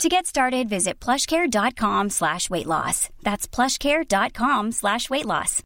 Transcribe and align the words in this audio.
To 0.00 0.08
get 0.08 0.26
started, 0.26 0.68
visit 0.68 0.98
plushcare.com 1.00 2.10
slash 2.10 2.50
weight 2.50 2.66
loss. 2.66 3.08
That's 3.22 3.46
plushcare.com 3.46 4.72
slash 4.72 5.08
weight 5.10 5.26
loss. 5.26 5.62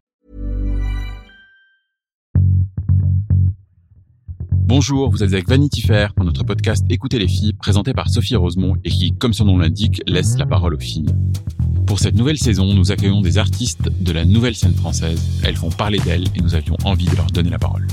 Bonjour, 4.69 5.11
vous 5.11 5.23
êtes 5.23 5.33
avec 5.33 5.49
Vanity 5.49 5.81
Fair 5.81 6.13
pour 6.13 6.25
notre 6.25 6.43
podcast 6.43 6.85
Écoutez 6.91 7.21
les 7.21 7.29
filles, 7.29 7.53
présenté 7.55 7.95
par 7.95 8.09
Sophie 8.11 8.35
Rosemont 8.35 8.75
et 8.85 8.91
qui, 8.91 9.13
comme 9.13 9.33
son 9.33 9.45
nom 9.45 9.59
l'indique, 9.59 10.03
laisse 10.07 10.37
la 10.37 10.45
parole 10.45 10.75
aux 10.75 10.81
filles. 10.81 11.07
Pour 11.87 12.01
cette 12.01 12.17
nouvelle 12.17 12.37
saison, 12.37 12.75
nous 12.75 12.91
accueillons 12.91 13.21
des 13.21 13.39
artistes 13.39 13.89
de 14.01 14.13
la 14.13 14.25
nouvelle 14.25 14.57
scène 14.57 14.75
française. 14.75 15.25
Elles 15.45 15.57
font 15.57 15.71
parler 15.71 16.01
d'elles 16.01 16.27
et 16.35 16.41
nous 16.41 16.57
avions 16.57 16.77
envie 16.85 17.07
de 17.07 17.15
leur 17.15 17.27
donner 17.27 17.51
la 17.51 17.61
parole. 17.61 17.87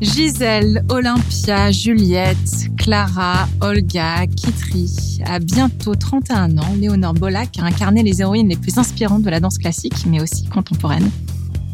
Gisèle, 0.00 0.84
Olympia, 0.90 1.72
Juliette, 1.72 2.68
Clara, 2.76 3.48
Olga, 3.60 4.28
Kitri. 4.28 5.18
À 5.24 5.40
bientôt 5.40 5.96
31 5.96 6.56
ans, 6.58 6.74
Léonore 6.78 7.14
Bollac 7.14 7.58
a 7.58 7.64
incarné 7.64 8.04
les 8.04 8.20
héroïnes 8.20 8.48
les 8.48 8.56
plus 8.56 8.78
inspirantes 8.78 9.22
de 9.22 9.30
la 9.30 9.40
danse 9.40 9.58
classique, 9.58 10.06
mais 10.06 10.22
aussi 10.22 10.46
contemporaine. 10.46 11.10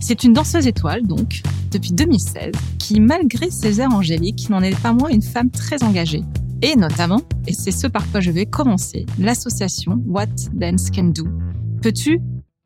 C'est 0.00 0.24
une 0.24 0.32
danseuse 0.32 0.66
étoile, 0.66 1.02
donc, 1.06 1.42
depuis 1.70 1.92
2016, 1.92 2.52
qui, 2.78 2.98
malgré 2.98 3.50
ses 3.50 3.82
airs 3.82 3.92
angéliques, 3.92 4.48
n'en 4.48 4.62
est 4.62 4.80
pas 4.80 4.94
moins 4.94 5.10
une 5.10 5.22
femme 5.22 5.50
très 5.50 5.82
engagée. 5.82 6.22
Et 6.62 6.76
notamment, 6.76 7.20
et 7.46 7.52
c'est 7.52 7.72
ce 7.72 7.86
par 7.86 8.10
quoi 8.10 8.20
je 8.20 8.30
vais 8.30 8.46
commencer, 8.46 9.04
l'association 9.18 10.02
What 10.06 10.48
Dance 10.54 10.90
Can 10.90 11.12
Do. 11.14 11.24
Peux-tu, 11.82 12.20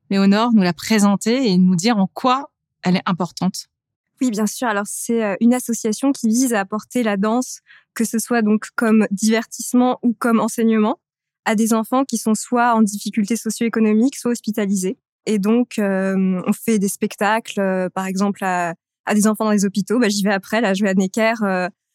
Léonore, 0.09 0.53
nous 0.55 0.63
la 0.63 0.73
présenter 0.73 1.51
et 1.51 1.59
nous 1.59 1.75
dire 1.75 1.99
en 1.99 2.07
quoi 2.07 2.53
elle 2.85 2.95
est 2.95 3.03
importante? 3.07 3.67
Oui, 4.21 4.31
bien 4.31 4.47
sûr. 4.47 4.69
Alors 4.69 4.87
c'est 4.87 5.25
euh, 5.25 5.37
une 5.41 5.55
association 5.55 6.13
qui 6.13 6.29
vise 6.29 6.55
à 6.55 6.61
apporter 6.61 7.03
la 7.03 7.17
danse, 7.17 7.61
que 7.95 8.05
ce 8.05 8.19
soit 8.19 8.43
donc 8.43 8.69
comme 8.75 9.07
divertissement 9.11 9.99
ou 10.03 10.13
comme 10.13 10.41
enseignement, 10.41 10.99
à 11.45 11.55
des 11.55 11.73
enfants 11.75 12.05
qui 12.05 12.19
sont 12.19 12.35
soit 12.35 12.75
en 12.75 12.83
difficulté 12.83 13.37
socio-économique, 13.37 14.17
soit 14.17 14.33
hospitalisés. 14.33 14.99
Et 15.27 15.39
donc 15.39 15.79
euh, 15.79 16.43
on 16.47 16.53
fait 16.53 16.79
des 16.79 16.89
spectacles, 16.89 17.61
euh, 17.61 17.89
par 17.91 18.07
exemple 18.07 18.45
à, 18.45 18.75
des 19.15 19.27
enfants 19.27 19.45
dans 19.45 19.53
les 19.53 19.65
hôpitaux. 19.65 19.99
Bah, 19.99 20.09
J'y 20.09 20.23
vais 20.23 20.33
après. 20.33 20.61
Là, 20.61 20.75
je 20.75 20.83
vais 20.83 20.91
à 20.91 20.95
Necker. 20.95 21.35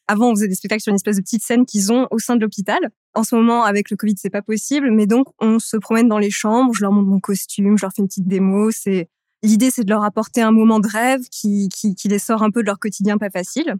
avant, 0.07 0.31
on 0.31 0.35
faisait 0.35 0.47
des 0.47 0.55
spectacles 0.55 0.81
sur 0.81 0.89
une 0.89 0.95
espèce 0.95 1.17
de 1.17 1.21
petite 1.21 1.43
scène 1.43 1.65
qu'ils 1.65 1.93
ont 1.93 2.07
au 2.09 2.19
sein 2.19 2.35
de 2.35 2.41
l'hôpital. 2.41 2.79
En 3.13 3.23
ce 3.23 3.35
moment, 3.35 3.63
avec 3.63 3.91
le 3.91 3.97
Covid, 3.97 4.15
c'est 4.17 4.31
pas 4.31 4.41
possible, 4.41 4.89
mais 4.89 5.05
donc 5.05 5.27
on 5.39 5.59
se 5.59 5.77
promène 5.77 6.07
dans 6.07 6.17
les 6.17 6.31
chambres. 6.31 6.73
Je 6.73 6.81
leur 6.81 6.91
montre 6.91 7.07
mon 7.07 7.19
costume, 7.19 7.77
je 7.77 7.85
leur 7.85 7.91
fais 7.93 8.01
une 8.01 8.07
petite 8.07 8.27
démo. 8.27 8.71
C'est 8.71 9.09
L'idée, 9.43 9.71
c'est 9.71 9.83
de 9.83 9.89
leur 9.89 10.03
apporter 10.03 10.41
un 10.41 10.51
moment 10.51 10.79
de 10.79 10.87
rêve 10.87 11.27
qui, 11.29 11.67
qui, 11.67 11.95
qui, 11.95 12.07
les 12.07 12.19
sort 12.19 12.43
un 12.43 12.49
peu 12.49 12.61
de 12.61 12.67
leur 12.67 12.79
quotidien 12.79 13.17
pas 13.17 13.29
facile. 13.29 13.75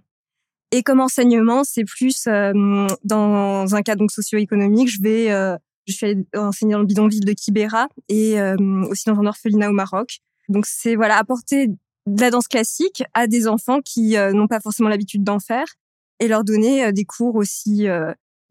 Et 0.72 0.84
comme 0.84 1.00
enseignement, 1.00 1.64
c'est 1.64 1.86
plus 1.86 2.26
euh, 2.28 2.52
dans 3.06 3.76
un 3.76 3.82
cas 3.82 3.96
donc 3.96 4.12
socio-économique. 4.12 4.90
Je 4.90 5.02
vais, 5.02 5.32
euh, 5.32 5.56
je 5.88 5.94
suis 5.94 6.06
allée 6.06 6.26
enseigner 6.36 6.74
dans 6.74 6.80
le 6.80 6.86
bidonville 6.86 7.24
de 7.24 7.32
Kibera 7.32 7.88
et 8.10 8.42
euh, 8.42 8.58
aussi 8.90 9.04
dans 9.06 9.18
un 9.20 9.26
orphelinat 9.26 9.70
au 9.70 9.74
Maroc. 9.74 10.18
Donc 10.50 10.66
c'est 10.66 10.96
voilà 10.96 11.18
apporter 11.18 11.68
de 11.68 12.22
la 12.22 12.30
danse 12.30 12.48
classique 12.50 13.04
à 13.14 13.28
des 13.28 13.48
enfants 13.48 13.80
qui 13.80 14.18
n'ont 14.34 14.48
pas 14.48 14.60
forcément 14.60 14.90
l'habitude 14.90 15.24
d'en 15.24 15.40
faire 15.40 15.68
et 16.20 16.28
leur 16.28 16.44
donner 16.44 16.92
des 16.92 17.06
cours 17.06 17.36
aussi 17.36 17.88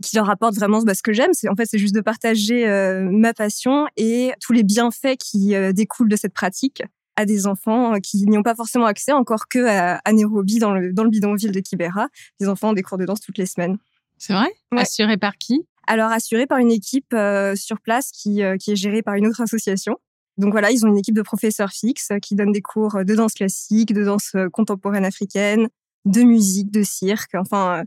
qui 0.03 0.17
leur 0.17 0.31
apportent 0.31 0.55
vraiment 0.55 0.81
bah, 0.81 0.95
ce 0.95 1.03
que 1.03 1.13
j'aime. 1.13 1.33
En 1.51 1.55
fait 1.55 1.67
c'est 1.67 1.77
juste 1.77 1.95
de 1.95 2.01
partager 2.01 2.67
ma 3.11 3.35
passion 3.35 3.89
et 3.99 4.33
tous 4.41 4.55
les 4.55 4.63
bienfaits 4.63 5.19
qui 5.19 5.55
découlent 5.75 6.09
de 6.09 6.17
cette 6.17 6.33
pratique 6.33 6.83
à 7.17 7.25
des 7.25 7.47
enfants 7.47 7.95
euh, 7.95 7.99
qui 7.99 8.27
n'y 8.27 8.39
ont 8.39 8.43
pas 8.43 8.55
forcément 8.55 8.87
accès 8.87 9.13
encore 9.13 9.49
que 9.49 9.67
à, 9.67 10.13
Nairobi 10.13 10.59
dans 10.59 10.73
le, 10.73 10.93
dans 10.93 11.05
le 11.05 11.11
bidonville 11.11 11.53
de 11.53 11.61
Kibera. 11.61 12.09
Des 12.41 12.49
enfants 12.49 12.71
ont 12.71 12.73
des 12.73 12.83
cours 12.83 12.99
de 12.99 13.05
danse 13.05 13.21
toutes 13.21 13.39
les 13.39 13.47
semaines. 13.47 13.79
C'est 14.19 14.33
vrai? 14.33 14.53
Assuré 14.77 15.17
par 15.17 15.37
qui? 15.37 15.67
Alors 15.87 16.13
assuré 16.13 16.47
par 16.47 16.59
une 16.59 16.71
équipe 16.71 17.13
euh, 17.13 17.57
sur 17.57 17.81
place 17.81 18.11
qui, 18.13 18.43
euh, 18.43 18.57
qui 18.57 18.73
est 18.73 18.77
gérée 18.77 19.03
par 19.03 19.15
une 19.15 19.27
autre 19.27 19.41
association. 19.41 19.97
Donc 20.39 20.53
voilà, 20.53 20.71
ils 20.71 20.87
ont 20.87 20.89
une 20.89 20.99
équipe 20.99 21.15
de 21.15 21.23
professeurs 21.23 21.73
fixes 21.73 22.13
qui 22.23 22.35
donnent 22.35 22.53
des 22.53 22.63
cours 22.63 23.05
de 23.05 23.15
danse 23.15 23.35
classique, 23.35 23.93
de 23.93 24.05
danse 24.05 24.35
contemporaine 24.53 25.05
africaine, 25.05 25.69
de 26.07 26.23
musique, 26.23 26.71
de 26.71 26.83
cirque. 26.83 27.35
Enfin, 27.35 27.83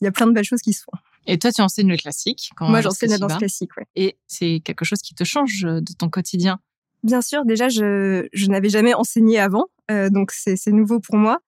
il 0.00 0.04
y 0.04 0.06
a 0.06 0.12
plein 0.12 0.28
de 0.28 0.32
belles 0.32 0.44
choses 0.44 0.60
qui 0.60 0.74
se 0.74 0.84
font. 0.84 0.96
Et 1.26 1.38
toi, 1.38 1.50
tu 1.50 1.60
enseignes 1.60 1.90
le 1.90 1.96
classique? 1.96 2.50
Quand 2.56 2.68
Moi, 2.68 2.80
j'enseigne 2.82 3.10
la 3.10 3.18
danse 3.18 3.36
classique, 3.36 3.76
ouais. 3.76 3.84
Et 3.96 4.16
c'est 4.28 4.60
quelque 4.64 4.84
chose 4.84 5.02
qui 5.02 5.14
te 5.14 5.24
change 5.24 5.62
de 5.62 5.92
ton 5.98 6.08
quotidien? 6.08 6.60
Bien 7.02 7.22
sûr, 7.22 7.44
déjà, 7.44 7.68
je, 7.68 8.26
je 8.32 8.46
n'avais 8.46 8.68
jamais 8.68 8.94
enseigné 8.94 9.38
avant, 9.38 9.66
euh, 9.90 10.10
donc 10.10 10.32
c'est 10.32 10.66
nouveau 10.68 11.00
pour 11.00 11.16
moi. 11.16 11.38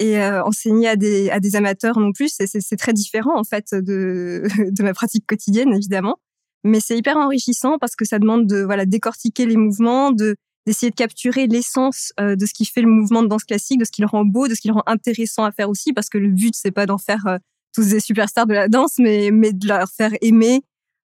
Et 0.00 0.18
euh, 0.18 0.42
enseigner 0.42 0.88
à 0.88 0.96
des, 0.96 1.30
à 1.30 1.38
des 1.38 1.56
amateurs 1.56 1.98
non 1.98 2.12
plus, 2.12 2.34
c'est 2.36 2.76
très 2.76 2.92
différent 2.92 3.38
en 3.38 3.44
fait 3.44 3.74
de, 3.74 4.42
de 4.70 4.82
ma 4.82 4.92
pratique 4.92 5.24
quotidienne, 5.26 5.72
évidemment. 5.72 6.16
Mais 6.64 6.80
c'est 6.80 6.96
hyper 6.96 7.16
enrichissant 7.16 7.78
parce 7.78 7.94
que 7.94 8.04
ça 8.04 8.18
demande 8.18 8.46
de 8.46 8.62
voilà 8.62 8.86
décortiquer 8.86 9.46
les 9.46 9.56
mouvements, 9.56 10.10
de 10.10 10.36
d'essayer 10.66 10.90
de 10.90 10.96
capturer 10.96 11.46
l'essence 11.46 12.12
euh, 12.18 12.36
de 12.36 12.46
ce 12.46 12.54
qui 12.54 12.64
fait 12.64 12.80
le 12.80 12.88
mouvement 12.88 13.22
de 13.22 13.28
danse 13.28 13.44
classique, 13.44 13.78
de 13.78 13.84
ce 13.84 13.90
qui 13.90 14.00
le 14.00 14.06
rend 14.06 14.24
beau, 14.24 14.48
de 14.48 14.54
ce 14.54 14.62
qui 14.62 14.68
le 14.68 14.74
rend 14.74 14.82
intéressant 14.86 15.44
à 15.44 15.52
faire 15.52 15.68
aussi, 15.68 15.92
parce 15.92 16.08
que 16.08 16.16
le 16.16 16.30
but 16.30 16.54
c'est 16.56 16.70
pas 16.70 16.86
d'en 16.86 16.96
faire 16.98 17.26
euh, 17.26 17.36
tous 17.74 17.88
des 17.88 18.00
superstars 18.00 18.46
de 18.46 18.54
la 18.54 18.68
danse, 18.68 18.94
mais 18.98 19.30
mais 19.30 19.52
de 19.52 19.68
leur 19.68 19.88
faire 19.90 20.12
aimer 20.22 20.62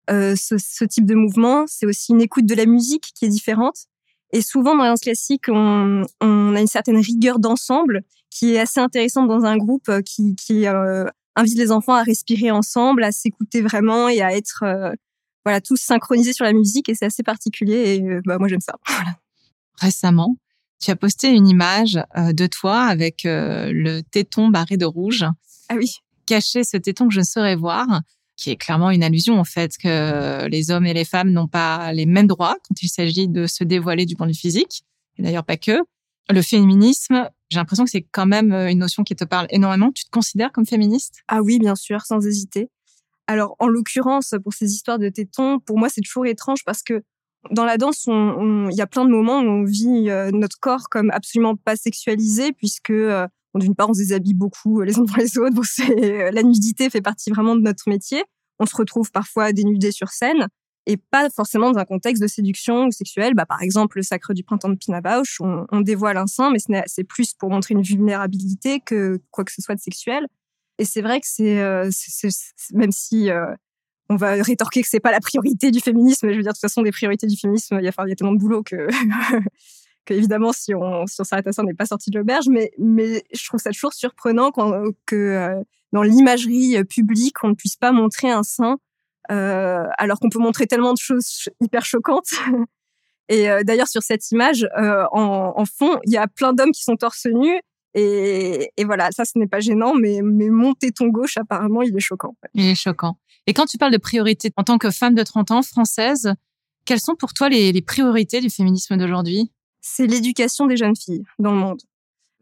euh, 0.08 0.34
ce, 0.36 0.56
ce, 0.58 0.84
type 0.84 1.06
de 1.06 1.14
mouvement. 1.14 1.64
C'est 1.66 1.86
aussi 1.86 2.12
une 2.12 2.20
écoute 2.20 2.46
de 2.46 2.54
la 2.54 2.66
musique 2.66 3.12
qui 3.14 3.24
est 3.24 3.28
différente. 3.28 3.86
Et 4.32 4.42
souvent, 4.42 4.76
dans 4.76 4.84
la 4.84 4.90
danse 4.90 5.00
classique, 5.00 5.44
on, 5.48 6.02
on 6.20 6.54
a 6.54 6.60
une 6.60 6.66
certaine 6.66 6.98
rigueur 6.98 7.38
d'ensemble 7.38 8.02
qui 8.30 8.54
est 8.54 8.60
assez 8.60 8.80
intéressante 8.80 9.28
dans 9.28 9.44
un 9.44 9.56
groupe 9.56 9.88
euh, 9.88 10.02
qui, 10.02 10.34
qui 10.36 10.66
euh, 10.66 11.04
invite 11.36 11.58
les 11.58 11.72
enfants 11.72 11.94
à 11.94 12.02
respirer 12.02 12.50
ensemble, 12.50 13.04
à 13.04 13.12
s'écouter 13.12 13.60
vraiment 13.60 14.08
et 14.08 14.20
à 14.20 14.34
être 14.34 14.64
voilà 15.44 15.60
tous 15.60 15.80
synchronisés 15.80 16.32
sur 16.32 16.44
la 16.44 16.52
musique. 16.52 16.88
Et 16.88 16.94
c'est 16.94 17.06
assez 17.06 17.22
particulier. 17.22 17.94
Et 17.94 18.20
bah, 18.24 18.38
moi, 18.38 18.48
j'aime 18.48 18.60
ça. 18.60 18.74
Voilà. 18.86 19.16
Récemment, 19.78 20.36
tu 20.80 20.90
as 20.90 20.96
posté 20.96 21.28
une 21.28 21.48
image 21.48 21.98
de 22.16 22.46
toi 22.46 22.82
avec 22.82 23.22
le 23.24 24.00
téton 24.02 24.48
barré 24.48 24.76
de 24.76 24.84
rouge. 24.84 25.24
Ah 25.70 25.76
oui. 25.76 25.94
Caché 26.26 26.64
ce 26.64 26.76
téton 26.76 27.08
que 27.08 27.14
je 27.14 27.20
ne 27.20 27.24
saurais 27.24 27.56
voir 27.56 27.86
qui 28.40 28.50
est 28.50 28.56
clairement 28.56 28.90
une 28.90 29.02
allusion 29.02 29.40
au 29.40 29.44
fait 29.44 29.76
que 29.76 30.46
les 30.48 30.70
hommes 30.70 30.86
et 30.86 30.94
les 30.94 31.04
femmes 31.04 31.30
n'ont 31.30 31.46
pas 31.48 31.92
les 31.92 32.06
mêmes 32.06 32.26
droits 32.26 32.56
quand 32.66 32.82
il 32.82 32.88
s'agit 32.88 33.28
de 33.28 33.46
se 33.46 33.64
dévoiler 33.64 34.06
du 34.06 34.16
point 34.16 34.26
de 34.26 34.32
vue 34.32 34.38
physique, 34.38 34.82
et 35.18 35.22
d'ailleurs 35.22 35.44
pas 35.44 35.56
que. 35.56 35.78
Le 36.30 36.42
féminisme, 36.42 37.28
j'ai 37.50 37.58
l'impression 37.58 37.84
que 37.84 37.90
c'est 37.90 38.06
quand 38.12 38.26
même 38.26 38.52
une 38.52 38.78
notion 38.78 39.02
qui 39.02 39.16
te 39.16 39.24
parle 39.24 39.48
énormément. 39.50 39.90
Tu 39.92 40.04
te 40.04 40.10
considères 40.10 40.52
comme 40.52 40.64
féministe? 40.64 41.22
Ah 41.26 41.42
oui, 41.42 41.58
bien 41.58 41.74
sûr, 41.74 42.02
sans 42.02 42.24
hésiter. 42.24 42.70
Alors, 43.26 43.56
en 43.58 43.66
l'occurrence, 43.66 44.34
pour 44.42 44.52
ces 44.54 44.72
histoires 44.72 44.98
de 44.98 45.08
tétons, 45.08 45.58
pour 45.58 45.78
moi, 45.78 45.88
c'est 45.88 46.02
toujours 46.02 46.26
étrange 46.26 46.64
parce 46.64 46.82
que 46.82 47.02
dans 47.50 47.64
la 47.64 47.78
danse, 47.78 48.06
il 48.06 48.76
y 48.76 48.80
a 48.80 48.86
plein 48.86 49.04
de 49.04 49.10
moments 49.10 49.40
où 49.40 49.44
on 49.44 49.64
vit 49.64 50.10
euh, 50.10 50.30
notre 50.30 50.58
corps 50.60 50.88
comme 50.88 51.10
absolument 51.10 51.56
pas 51.56 51.74
sexualisé, 51.74 52.52
puisque 52.52 52.92
d'une 53.58 53.74
part, 53.74 53.90
on 53.90 53.94
se 53.94 54.00
déshabille 54.00 54.34
beaucoup 54.34 54.80
euh, 54.80 54.84
les 54.84 54.94
uns 54.98 55.02
dans 55.02 55.16
les 55.16 55.38
autres. 55.38 55.60
Euh, 55.90 56.30
la 56.30 56.42
nudité 56.42 56.90
fait 56.90 57.00
partie 57.00 57.30
vraiment 57.30 57.56
de 57.56 57.60
notre 57.60 57.88
métier. 57.88 58.24
On 58.58 58.66
se 58.66 58.76
retrouve 58.76 59.10
parfois 59.10 59.52
dénudé 59.52 59.90
sur 59.90 60.10
scène 60.10 60.48
et 60.86 60.96
pas 60.96 61.28
forcément 61.30 61.70
dans 61.70 61.78
un 61.78 61.84
contexte 61.84 62.22
de 62.22 62.26
séduction 62.26 62.86
ou 62.86 62.90
sexuel. 62.90 63.34
Bah, 63.34 63.46
par 63.46 63.62
exemple, 63.62 63.98
le 63.98 64.02
sacre 64.02 64.34
du 64.34 64.44
printemps 64.44 64.68
de 64.68 64.74
Pina 64.74 65.00
Bausch, 65.00 65.40
on, 65.40 65.66
on 65.70 65.80
dévoile 65.80 66.16
un 66.16 66.26
sein, 66.26 66.50
mais 66.50 66.58
c'est 66.86 67.04
plus 67.04 67.34
pour 67.34 67.50
montrer 67.50 67.74
une 67.74 67.82
vulnérabilité 67.82 68.80
que 68.80 69.20
quoi 69.30 69.44
que 69.44 69.52
ce 69.52 69.62
soit 69.62 69.74
de 69.74 69.80
sexuel. 69.80 70.26
Et 70.78 70.84
c'est 70.84 71.02
vrai 71.02 71.20
que 71.20 71.26
c'est, 71.28 71.60
euh, 71.60 71.90
même 72.72 72.92
si 72.92 73.28
on 74.08 74.16
va 74.16 74.42
rétorquer 74.42 74.82
que 74.82 74.88
c'est 74.88 75.00
pas 75.00 75.12
la 75.12 75.20
priorité 75.20 75.70
du 75.70 75.80
féminisme, 75.80 76.28
je 76.28 76.36
veux 76.36 76.42
dire 76.42 76.52
de 76.52 76.56
toute 76.56 76.60
façon 76.60 76.82
des 76.82 76.90
priorités 76.90 77.26
du 77.26 77.36
féminisme, 77.36 77.78
il 77.80 77.84
y 77.84 77.88
a 77.88 77.92
tellement 77.92 78.32
de 78.32 78.38
boulot 78.38 78.62
que 78.62 78.88
évidemment, 80.08 80.52
si 80.52 80.74
on, 80.74 81.06
si 81.06 81.24
s'arrête 81.24 81.46
à 81.46 81.52
ça, 81.52 81.62
on 81.62 81.66
n'est 81.66 81.74
pas 81.74 81.86
sorti 81.86 82.10
de 82.10 82.18
l'auberge. 82.18 82.46
Mais, 82.48 82.70
mais 82.78 83.22
je 83.32 83.44
trouve 83.46 83.60
ça 83.60 83.70
toujours 83.70 83.92
surprenant 83.92 84.50
quand, 84.50 84.72
que 85.06 85.16
euh, 85.16 85.62
dans 85.92 86.02
l'imagerie 86.02 86.76
euh, 86.76 86.84
publique, 86.84 87.42
on 87.42 87.48
ne 87.48 87.54
puisse 87.54 87.76
pas 87.76 87.92
montrer 87.92 88.30
un 88.30 88.42
sein, 88.42 88.78
euh, 89.30 89.86
alors 89.98 90.18
qu'on 90.18 90.28
peut 90.28 90.38
montrer 90.38 90.66
tellement 90.66 90.92
de 90.92 90.98
choses 90.98 91.48
hyper 91.60 91.84
choquantes. 91.84 92.30
Et 93.28 93.48
euh, 93.48 93.62
d'ailleurs, 93.62 93.86
sur 93.86 94.02
cette 94.02 94.28
image, 94.32 94.66
euh, 94.76 95.04
en, 95.12 95.64
fond, 95.64 96.00
il 96.04 96.12
y 96.12 96.16
a 96.16 96.26
plein 96.26 96.52
d'hommes 96.52 96.72
qui 96.72 96.82
sont 96.82 96.96
torse 96.96 97.26
nu. 97.26 97.60
Et, 97.94 98.72
et, 98.76 98.84
voilà, 98.84 99.10
ça, 99.12 99.24
ce 99.24 99.38
n'est 99.38 99.46
pas 99.46 99.60
gênant, 99.60 99.94
mais, 99.94 100.20
mais 100.22 100.48
monter 100.48 100.90
ton 100.90 101.06
gauche, 101.06 101.36
apparemment, 101.36 101.82
il 101.82 101.96
est 101.96 102.00
choquant. 102.00 102.34
Il 102.54 102.66
est 102.66 102.74
choquant. 102.74 103.18
Et 103.46 103.54
quand 103.54 103.66
tu 103.66 103.78
parles 103.78 103.92
de 103.92 103.98
priorité 103.98 104.50
en 104.56 104.64
tant 104.64 104.78
que 104.78 104.90
femme 104.90 105.14
de 105.14 105.22
30 105.22 105.52
ans, 105.52 105.62
française, 105.62 106.34
quelles 106.84 107.00
sont 107.00 107.14
pour 107.14 107.32
toi 107.32 107.48
les 107.48 107.82
priorités 107.82 108.40
du 108.40 108.50
féminisme 108.50 108.96
d'aujourd'hui? 108.96 109.52
C'est 109.80 110.06
l'éducation 110.06 110.66
des 110.66 110.76
jeunes 110.76 110.96
filles 110.96 111.24
dans 111.38 111.52
le 111.52 111.58
monde. 111.58 111.80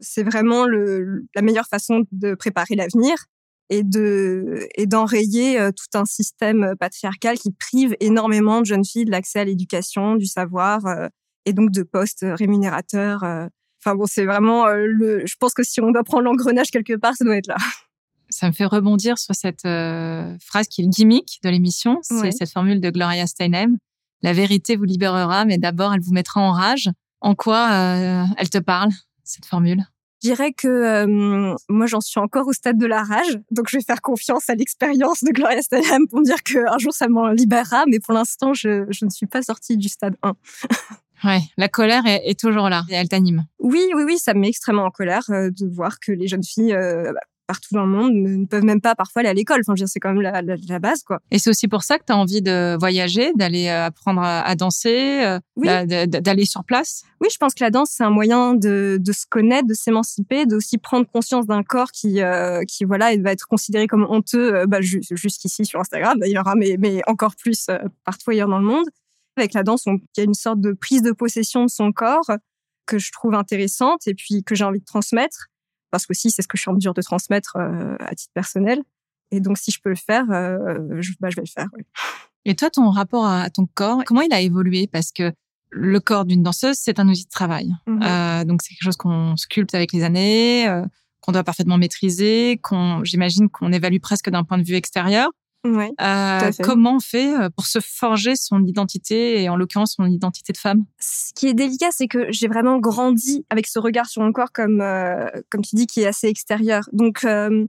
C'est 0.00 0.23
vraiment 0.23 0.64
le, 0.64 1.26
la 1.35 1.43
meilleure 1.43 1.67
façon 1.67 2.05
de 2.12 2.35
préparer 2.35 2.75
l'avenir 2.75 3.17
et 3.70 3.82
de 3.82 4.67
et 4.76 4.87
d'enrayer 4.87 5.61
euh, 5.61 5.70
tout 5.70 5.99
un 5.99 6.05
système 6.05 6.75
patriarcal 6.79 7.38
qui 7.38 7.50
prive 7.52 7.96
énormément 8.00 8.61
de 8.61 8.67
jeunes 8.67 8.85
filles 8.85 9.05
de 9.05 9.11
l'accès 9.11 9.40
à 9.40 9.44
l'éducation, 9.44 10.17
du 10.17 10.26
savoir 10.26 10.87
euh, 10.87 11.08
et 11.44 11.52
donc 11.52 11.70
de 11.70 11.82
postes 11.82 12.25
rémunérateurs. 12.25 13.25
Euh. 13.25 13.46
Enfin 13.82 13.94
bon, 13.94 14.06
c'est 14.06 14.25
vraiment 14.25 14.67
le. 14.69 15.25
Je 15.25 15.35
pense 15.38 15.55
que 15.55 15.62
si 15.62 15.81
on 15.81 15.90
doit 15.90 16.05
prendre 16.05 16.25
l'engrenage 16.25 16.70
quelque 16.70 16.96
part, 16.96 17.14
ça 17.14 17.25
doit 17.25 17.37
être 17.37 17.46
là. 17.46 17.56
Ça 18.31 18.49
me 18.49 18.52
fait 18.52 18.67
rebondir 18.67 19.19
sur 19.19 19.35
cette 19.35 19.62
phrase 19.62 20.69
qui 20.69 20.82
est 20.82 20.85
le 20.85 20.90
gimmick 20.90 21.38
de 21.43 21.49
l'émission, 21.49 21.99
c'est 22.02 22.32
cette 22.32 22.50
formule 22.50 22.81
de 22.81 22.90
Gloria 22.90 23.26
Steinem. 23.26 23.79
La 24.20 24.32
vérité 24.32 24.76
vous 24.76 24.85
libérera, 24.85 25.44
mais 25.44 25.56
d'abord 25.56 25.94
elle 25.94 26.00
vous 26.00 26.12
mettra 26.12 26.40
en 26.40 26.52
rage. 26.52 26.90
En 27.20 27.34
quoi 27.34 27.68
elle 28.36 28.50
te 28.50 28.58
parle 28.58 28.90
cette 29.24 29.46
formule? 29.46 29.84
Je 30.22 30.30
dirais 30.30 30.52
que 30.52 30.66
euh, 30.66 31.54
moi, 31.68 31.86
j'en 31.86 32.00
suis 32.00 32.18
encore 32.18 32.48
au 32.48 32.52
stade 32.52 32.76
de 32.76 32.86
la 32.86 33.04
rage, 33.04 33.38
donc 33.52 33.68
je 33.70 33.76
vais 33.76 33.84
faire 33.84 34.02
confiance 34.02 34.50
à 34.50 34.56
l'expérience 34.56 35.22
de 35.22 35.30
Gloria 35.30 35.62
Steinem 35.62 36.08
pour 36.08 36.18
me 36.18 36.24
dire 36.24 36.42
qu'un 36.42 36.76
jour, 36.78 36.92
ça 36.92 37.08
m'en 37.08 37.28
libérera, 37.28 37.84
mais 37.86 38.00
pour 38.00 38.14
l'instant, 38.14 38.52
je, 38.52 38.84
je, 38.90 39.04
ne 39.04 39.10
suis 39.10 39.26
pas 39.26 39.42
sortie 39.42 39.76
du 39.76 39.88
stade 39.88 40.16
1. 40.24 40.34
ouais, 41.24 41.40
la 41.56 41.68
colère 41.68 42.04
est, 42.04 42.28
est 42.28 42.38
toujours 42.38 42.68
là 42.68 42.82
et 42.90 42.94
elle 42.94 43.08
t'anime. 43.08 43.46
Oui, 43.60 43.80
oui, 43.94 44.02
oui, 44.04 44.18
ça 44.18 44.34
me 44.34 44.40
met 44.40 44.48
extrêmement 44.48 44.86
en 44.86 44.90
colère 44.90 45.22
euh, 45.30 45.50
de 45.50 45.68
voir 45.72 46.00
que 46.00 46.10
les 46.10 46.26
jeunes 46.26 46.44
filles 46.44 46.72
euh, 46.72 47.12
partout 47.48 47.74
dans 47.74 47.86
le 47.86 47.90
monde 47.90 48.12
ne 48.12 48.44
peuvent 48.44 48.62
même 48.62 48.82
pas 48.82 48.94
parfois 48.94 49.20
aller 49.20 49.30
à 49.30 49.34
l'école. 49.34 49.60
Enfin, 49.60 49.74
je 49.74 49.80
veux 49.80 49.86
dire, 49.86 49.88
c'est 49.88 50.00
quand 50.00 50.12
même 50.12 50.20
la, 50.20 50.42
la, 50.42 50.78
base, 50.78 51.02
quoi. 51.02 51.18
Et 51.30 51.38
c'est 51.38 51.48
aussi 51.48 51.66
pour 51.66 51.82
ça 51.82 51.98
que 51.98 52.04
tu 52.04 52.12
as 52.12 52.16
envie 52.16 52.42
de 52.42 52.76
voyager, 52.78 53.32
d'aller 53.34 53.68
euh, 53.68 53.86
apprendre 53.86 54.20
à, 54.22 54.54
danser, 54.54 55.24
euh, 55.24 55.86
d'aller 56.06 56.44
sur 56.44 56.62
place? 56.62 57.02
Oui, 57.20 57.28
je 57.32 57.38
pense 57.38 57.54
que 57.54 57.64
la 57.64 57.70
danse, 57.70 57.90
c'est 57.90 58.04
un 58.04 58.10
moyen 58.10 58.54
de, 58.54 58.98
de 59.00 59.12
se 59.12 59.24
connaître, 59.28 59.66
de 59.66 59.74
s'émanciper, 59.74 60.44
d'aussi 60.44 60.76
prendre 60.76 61.06
conscience 61.10 61.46
d'un 61.46 61.62
corps 61.62 61.90
qui, 61.90 62.20
euh, 62.20 62.62
qui 62.64 62.84
voilà, 62.84 63.16
va 63.16 63.32
être 63.32 63.48
considéré 63.48 63.86
comme 63.86 64.06
honteux 64.08 64.66
bah, 64.66 64.80
jusqu'ici 64.82 65.64
sur 65.64 65.80
Instagram, 65.80 66.18
d'ailleurs, 66.18 66.46
hein, 66.46 66.54
mais, 66.56 66.76
mais 66.78 67.00
encore 67.06 67.34
plus 67.34 67.68
partout 68.04 68.30
ailleurs 68.30 68.48
dans 68.48 68.58
le 68.58 68.66
monde. 68.66 68.86
Avec 69.38 69.54
la 69.54 69.62
danse, 69.62 69.86
il 69.86 70.00
y 70.18 70.20
a 70.20 70.24
une 70.24 70.34
sorte 70.34 70.60
de 70.60 70.72
prise 70.72 71.00
de 71.00 71.12
possession 71.12 71.64
de 71.64 71.70
son 71.70 71.92
corps 71.92 72.30
que 72.86 72.98
je 72.98 73.10
trouve 73.10 73.34
intéressante 73.34 74.06
et 74.06 74.14
puis 74.14 74.42
que 74.44 74.54
j'ai 74.54 74.64
envie 74.64 74.80
de 74.80 74.84
transmettre 74.84 75.48
parce 75.90 76.06
que 76.06 76.14
si 76.14 76.31
c'est 76.31 76.43
ce 76.43 76.49
que 76.49 76.56
je 76.56 76.62
suis 76.62 76.70
en 76.70 76.75
mesure 76.75 76.94
de 76.94 77.02
transmettre 77.02 77.56
euh, 77.56 77.96
à 78.00 78.14
titre 78.14 78.32
personnel. 78.35 78.82
Et 79.31 79.40
donc, 79.40 79.58
si 79.58 79.70
je 79.70 79.81
peux 79.82 79.90
le 79.90 79.96
faire, 79.96 80.25
euh, 80.31 81.00
je, 81.00 81.12
bah, 81.20 81.29
je 81.29 81.37
vais 81.37 81.43
le 81.43 81.50
faire. 81.50 81.69
Oui. 81.76 81.82
Et 82.44 82.55
toi, 82.55 82.70
ton 82.70 82.88
rapport 82.90 83.26
à 83.26 83.50
ton 83.50 83.67
corps, 83.75 84.02
comment 84.06 84.23
il 84.23 84.32
a 84.32 84.40
évolué? 84.40 84.87
Parce 84.87 85.12
que 85.12 85.32
le 85.70 86.00
corps 86.00 86.25
d'une 86.25 86.43
danseuse, 86.43 86.76
c'est 86.79 86.99
un 86.99 87.08
outil 87.08 87.25
de 87.25 87.31
travail. 87.31 87.70
Mmh 87.87 88.00
euh, 88.02 88.44
donc, 88.44 88.62
c'est 88.62 88.70
quelque 88.70 88.85
chose 88.85 88.96
qu'on 88.96 89.37
sculpte 89.37 89.75
avec 89.75 89.93
les 89.93 90.02
années, 90.02 90.67
euh, 90.67 90.82
qu'on 91.20 91.32
doit 91.32 91.44
parfaitement 91.44 91.76
maîtriser, 91.76 92.58
qu'on, 92.62 93.05
j'imagine, 93.05 93.49
qu'on 93.50 93.73
évalue 93.73 93.99
presque 94.00 94.31
d'un 94.31 94.44
point 94.44 94.58
de 94.58 94.62
vue 94.62 94.76
extérieur. 94.76 95.31
Oui, 95.64 95.87
euh, 96.00 96.50
comment 96.62 96.96
on 96.96 97.00
fait 97.00 97.34
euh, 97.34 97.49
pour 97.50 97.66
se 97.66 97.81
forger 97.81 98.37
son 98.37 98.64
identité 98.64 99.43
et 99.43 99.49
en 99.49 99.56
l'occurrence 99.56 99.94
son 99.96 100.06
identité 100.06 100.52
de 100.52 100.58
femme? 100.58 100.84
Ce 101.00 101.32
qui 101.34 101.49
est 101.49 101.55
délicat, 101.55 101.88
c'est 101.90 102.06
que 102.06 102.31
j'ai 102.31 102.46
vraiment 102.46 102.78
grandi 102.78 103.44
avec 103.50 103.66
ce 103.66 103.81
regard 103.81 104.06
sur 104.06 104.22
mon 104.22 104.32
corps 104.32 104.52
comme 104.52 104.81
euh, 104.81 105.26
comme 105.50 105.62
tu 105.62 105.75
dis 105.75 105.87
qui 105.87 106.02
est 106.02 106.06
assez 106.06 106.28
extérieur. 106.28 106.88
Donc 106.93 107.25
euh, 107.25 107.66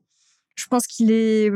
je 0.55 0.67
pense 0.67 0.85
qu'il 0.85 1.11
est 1.11 1.51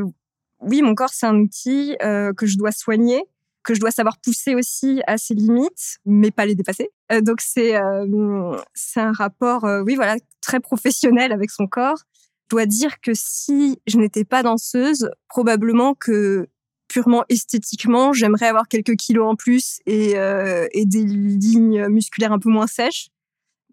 oui, 0.60 0.82
mon 0.82 0.94
corps 0.94 1.12
c'est 1.12 1.26
un 1.26 1.36
outil 1.36 1.94
que 2.00 2.46
je 2.46 2.56
dois 2.56 2.72
soigner, 2.72 3.22
que 3.62 3.74
je 3.74 3.80
dois 3.80 3.90
savoir 3.90 4.16
pousser 4.18 4.54
aussi 4.54 5.02
à 5.06 5.18
ses 5.18 5.34
limites, 5.34 5.98
mais 6.04 6.30
pas 6.30 6.46
les 6.46 6.54
dépasser. 6.54 6.88
donc 7.22 7.40
c'est 7.42 7.74
c'est 8.72 9.00
un 9.00 9.12
rapport 9.12 9.64
oui 9.84 9.94
voilà 9.94 10.16
très 10.40 10.60
professionnel 10.60 11.32
avec 11.32 11.50
son 11.50 11.66
corps 11.66 11.98
dois 12.54 12.66
dire 12.66 13.00
que 13.00 13.12
si 13.14 13.80
je 13.86 13.98
n'étais 13.98 14.24
pas 14.24 14.42
danseuse, 14.42 15.10
probablement 15.28 15.94
que 15.94 16.48
purement 16.88 17.24
esthétiquement, 17.28 18.12
j'aimerais 18.12 18.46
avoir 18.46 18.68
quelques 18.68 18.94
kilos 18.94 19.26
en 19.26 19.34
plus 19.34 19.80
et, 19.86 20.12
euh, 20.16 20.66
des 20.74 21.04
lignes 21.04 21.88
musculaires 21.88 22.32
un 22.32 22.38
peu 22.38 22.50
moins 22.50 22.68
sèches. 22.68 23.08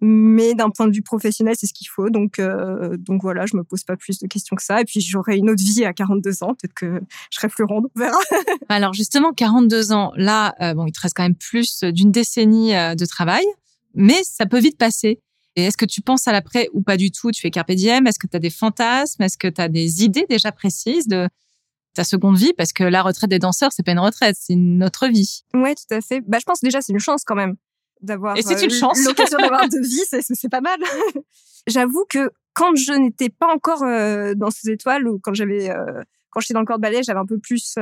Mais 0.04 0.56
d'un 0.56 0.72
point 0.72 0.88
de 0.88 0.96
vue 0.96 1.04
professionnel, 1.04 1.54
c'est 1.56 1.68
ce 1.68 1.74
qu'il 1.74 1.88
faut. 1.88 2.10
Donc, 2.10 2.40
euh, 2.40 2.98
voilà, 3.22 3.46
je 3.46 3.56
me 3.56 3.64
pose 3.64 3.84
pas 3.84 3.96
plus 3.96 4.18
de 4.18 4.26
questions 4.26 4.56
que 4.56 4.64
ça. 4.64 4.82
Et 4.82 4.84
puis 4.84 5.00
j'aurai 5.00 5.38
une 5.38 5.52
autre 5.52 5.62
vie 5.62 5.86
à 5.86 5.94
42 5.94 6.44
ans. 6.44 6.56
Peut-être 6.56 6.74
que 6.74 7.00
je 7.30 7.38
serai 7.38 7.50
plus 7.50 7.66
ronde, 7.66 7.86
on 7.96 8.00
verra. 8.00 8.18
Alors 8.70 8.94
justement, 8.94 9.32
42 9.32 9.92
ans, 9.92 10.12
là, 10.16 10.56
euh, 10.60 10.74
bon, 10.74 10.88
il 10.88 10.92
te 10.92 11.02
reste 11.02 11.16
quand 11.16 11.22
même 11.22 11.36
plus 11.36 11.84
d'une 11.84 12.12
décennie 12.12 12.72
de 12.72 13.06
travail, 13.06 13.46
mais 13.94 14.20
ça 14.24 14.48
peut 14.48 14.60
vite 14.60 14.80
passer. 14.80 15.20
Et 15.56 15.64
est-ce 15.66 15.78
que 15.78 15.86
tu 15.86 16.02
penses 16.02 16.28
à 16.28 16.32
l'après 16.32 16.70
ou 16.74 16.82
pas 16.82 16.98
du 16.98 17.12
tout? 17.12 17.32
Tu 17.32 17.42
fais 17.42 17.52
carpe 17.52 17.72
diem 17.72 18.08
Est-ce 18.08 18.20
que 18.20 18.28
tu 18.28 18.38
as 18.38 18.40
des 18.40 18.50
fantasmes? 18.50 19.22
Est-ce 19.22 19.38
que 19.38 19.48
tu 19.48 19.62
as 19.62 19.68
des 19.68 20.04
idées 20.04 20.26
déjà 20.30 20.52
précises 20.52 21.08
de 21.08 21.28
ta 21.94 22.04
seconde 22.04 22.38
vie? 22.38 22.54
Parce 22.56 22.72
que 22.72 22.84
la 22.84 23.02
retraite 23.02 23.30
des 23.30 23.40
danseurs, 23.40 23.72
c'est 23.74 23.84
pas 23.84 23.92
une 23.92 24.00
retraite, 24.00 24.38
c'est 24.40 24.54
une 24.54 24.84
autre 24.84 25.08
vie. 25.08 25.44
Ouais, 25.54 25.76
tout 25.76 25.94
à 25.94 26.02
fait. 26.02 26.22
Bah, 26.22 26.38
je 26.40 26.46
pense 26.46 26.62
déjà 26.62 26.82
c'est 26.82 26.94
une 26.94 27.00
chance 27.00 27.24
quand 27.26 27.36
même 27.36 27.56
d'avoir 28.02 28.38
Et 28.38 28.42
c'est 28.42 28.64
une 28.64 28.72
euh, 28.72 28.80
chance. 28.80 29.04
l'occasion 29.06 29.38
d'avoir 29.38 29.68
deux 29.68 29.82
vies, 29.82 30.06
c'est 30.10 30.50
pas 30.50 30.62
mal. 30.62 30.80
J'avoue 31.68 32.06
que 32.10 32.32
quand 32.54 32.76
je 32.76 32.94
n'étais 32.94 33.30
pas 33.30 33.54
encore 33.54 33.84
euh, 33.84 34.34
dans 34.36 34.52
ces 34.52 34.72
étoiles 34.72 35.08
ou 35.08 35.20
quand 35.20 35.34
j'avais 35.34 35.70
euh, 35.70 36.02
quand 36.30 36.40
j'étais 36.40 36.54
dans 36.54 36.62
le 36.62 36.66
corps 36.66 36.78
de 36.78 36.82
ballet, 36.82 37.04
j'avais 37.04 37.20
un 37.20 37.26
peu 37.26 37.38
plus 37.38 37.76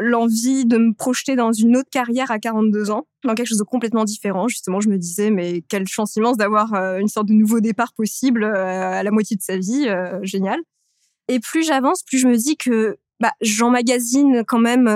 l'envie 0.00 0.64
de 0.66 0.78
me 0.78 0.92
projeter 0.92 1.36
dans 1.36 1.52
une 1.52 1.76
autre 1.76 1.90
carrière 1.90 2.30
à 2.30 2.38
42 2.38 2.90
ans, 2.90 3.06
dans 3.24 3.34
quelque 3.34 3.48
chose 3.48 3.58
de 3.58 3.64
complètement 3.64 4.04
différent. 4.04 4.48
Justement, 4.48 4.80
je 4.80 4.88
me 4.88 4.98
disais, 4.98 5.30
mais 5.30 5.62
quelle 5.68 5.86
chance 5.86 6.16
immense 6.16 6.36
d'avoir 6.36 6.74
euh, 6.74 6.98
une 6.98 7.08
sorte 7.08 7.26
de 7.26 7.32
nouveau 7.32 7.60
départ 7.60 7.92
possible 7.92 8.44
euh, 8.44 8.98
à 8.98 9.02
la 9.02 9.10
moitié 9.10 9.36
de 9.36 9.42
sa 9.42 9.56
vie. 9.56 9.86
Euh, 9.88 10.18
génial. 10.22 10.60
Et 11.28 11.40
plus 11.40 11.64
j'avance, 11.64 12.02
plus 12.02 12.18
je 12.18 12.28
me 12.28 12.36
dis 12.36 12.56
que 12.56 12.98
bah, 13.18 13.32
j'emmagasine 13.40 14.44
quand 14.46 14.58
même 14.58 14.88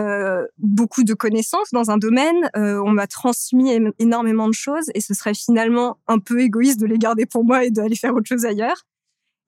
beaucoup 0.58 1.05
de 1.05 1.14
connaissances 1.14 1.70
dans 1.73 1.91
un 1.91 1.96
domaine. 1.96 2.50
on 2.55 2.91
m'a 2.91 3.06
transmis 3.06 3.73
énormément 3.99 4.46
de 4.46 4.53
choses 4.53 4.91
et 4.94 5.00
ce 5.00 5.14
serait 5.14 5.35
finalement 5.35 5.99
un 6.06 6.19
peu 6.19 6.41
égoïste 6.41 6.79
de 6.79 6.87
les 6.87 6.99
garder 6.99 7.25
pour 7.25 7.44
moi 7.44 7.64
et 7.64 7.70
d'aller 7.70 7.96
faire 7.96 8.14
autre 8.14 8.29
chose 8.29 8.44
ailleurs. 8.44 8.85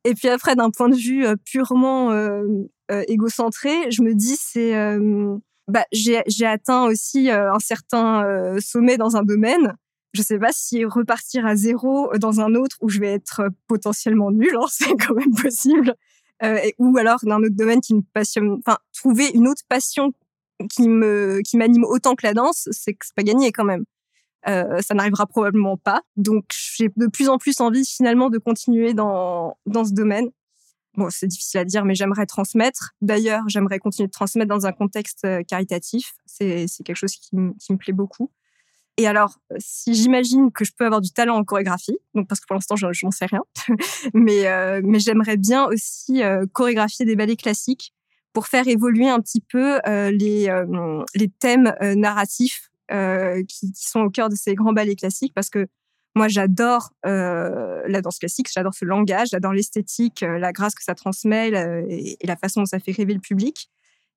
Et 0.05 0.15
puis 0.15 0.29
après, 0.29 0.57
d'un 0.57 0.71
point 0.71 0.89
de 0.89 0.97
vue 0.97 1.25
purement 1.45 2.11
euh, 2.93 3.05
égocentré, 3.09 3.91
je 3.91 4.03
me 4.03 4.15
dis 4.15 4.37
c'est 4.39 4.77
euh, 4.77 5.37
bah, 5.69 5.87
j'ai 5.93 6.47
atteint 6.47 6.85
aussi 6.85 7.31
euh, 7.31 7.53
un 7.53 7.59
certain 7.59 8.25
sommet 8.61 8.99
dans 8.99 9.17
un 9.17 9.23
domaine. 9.23 9.77
Je 10.13 10.21
sais 10.21 10.39
pas 10.39 10.53
si 10.53 10.85
repartir 10.85 11.47
à 11.47 11.57
zéro 11.57 12.11
dans 12.19 12.41
un 12.41 12.55
autre 12.55 12.77
où 12.83 12.91
je 12.91 13.01
vais 13.01 13.13
être 13.13 13.43
potentiellement 13.67 14.31
nul, 14.31 14.55
hein, 14.57 14.67
c'est 14.71 14.95
quand 14.97 15.15
même 15.15 15.35
possible. 15.35 15.95
ou 16.79 16.97
alors 16.99 17.21
dans 17.23 17.37
un 17.37 17.43
autre 17.45 17.57
domaine 17.57 17.81
qui 17.81 17.95
me 17.95 18.03
passionne, 18.13 18.59
enfin 18.67 18.79
trouver 18.93 19.31
une 19.33 19.49
autre 19.49 19.63
passion 19.69 20.13
qui 20.71 20.89
me 20.89 21.41
qui 21.43 21.57
m'anime 21.57 21.85
autant 21.85 22.15
que 22.15 22.27
la 22.27 22.35
danse, 22.35 22.69
c'est 22.73 22.93
que 22.93 23.07
c'est 23.07 23.15
pas 23.15 23.23
gagné 23.23 23.53
quand 23.53 23.65
même. 23.65 23.85
Euh, 24.49 24.81
ça 24.81 24.95
n'arrivera 24.95 25.27
probablement 25.27 25.77
pas. 25.77 26.03
Donc 26.17 26.45
j'ai 26.51 26.91
de 26.97 27.07
plus 27.07 27.29
en 27.29 27.39
plus 27.39 27.61
envie 27.61 27.85
finalement 27.87 28.31
de 28.31 28.39
continuer 28.39 28.95
dans 28.95 29.57
dans 29.67 29.85
ce 29.85 29.93
domaine. 29.93 30.31
Bon, 30.97 31.09
c'est 31.09 31.27
difficile 31.27 31.61
à 31.61 31.65
dire, 31.65 31.85
mais 31.85 31.95
j'aimerais 31.95 32.27
transmettre. 32.27 32.91
D'ailleurs, 33.01 33.45
j'aimerais 33.49 33.79
continuer 33.79 34.09
de 34.09 34.13
transmettre 34.13 34.49
dans 34.49 34.67
un 34.67 34.73
contexte 34.73 35.25
euh, 35.25 35.43
caritatif. 35.43 36.13
C'est 36.27 36.67
quelque 36.85 36.97
chose 36.97 37.13
qui, 37.13 37.31
qui 37.31 37.73
me 37.73 37.79
plaît 37.79 37.95
beaucoup. 37.95 38.31
Et 38.99 39.07
alors, 39.07 39.39
euh, 39.53 39.57
si 39.59 39.95
j'imagine 39.95 40.53
que 40.53 40.67
je 40.67 40.73
peux 40.77 40.85
avoir 40.85 41.01
du 41.01 41.11
talent 41.11 41.37
en 41.37 41.45
chorégraphie, 41.45 41.97
donc 42.15 42.29
parce 42.29 42.41
que 42.41 42.47
pour 42.47 42.55
l'instant, 42.55 42.77
je, 42.77 42.87
n'en 43.05 43.11
sais 43.11 43.25
rien, 43.25 43.41
mais, 44.15 44.47
euh, 44.49 44.83
mais 44.85 44.99
j'aimerais 44.99 45.39
bien 45.39 45.65
aussi 45.65 46.21
chorégraphier 46.53 47.07
des 47.07 47.17
ballets 47.17 47.37
classiques 47.37 47.95
pour 48.35 48.47
faire 48.47 48.69
évoluer 48.69 49.09
un 49.09 49.21
petit 49.21 49.41
peu 49.41 49.79
les, 49.87 50.49
les 51.15 51.29
thèmes 51.29 51.75
narratifs 51.81 52.72
qui, 53.49 53.73
qui, 53.73 53.89
sont 53.89 54.01
au 54.01 54.11
cœur 54.11 54.29
de 54.29 54.35
ces 54.35 54.55
grands 54.55 54.73
ballets 54.73 54.97
classiques, 54.97 55.33
parce 55.35 55.51
que 55.51 55.67
moi, 56.15 56.29
j'adore 56.29 56.91
euh, 57.07 57.83
la 57.87 58.03
danse 58.03 58.19
classique, 58.19 58.49
j'adore 58.53 58.75
ce 58.75 58.85
langage, 58.85 59.29
j'adore 59.31 59.55
l'esthétique, 59.55 60.23
euh, 60.23 60.39
la 60.39 60.53
grâce 60.53 60.75
que 60.75 60.83
ça 60.83 60.95
transmet 60.95 61.51
et, 61.89 62.19
la 62.23 62.37
façon 62.37 62.61
dont 62.61 62.67
ça 62.67 62.79
fait 62.79 62.93
rêver 62.93 63.15
le 63.15 63.21
public. 63.21 63.71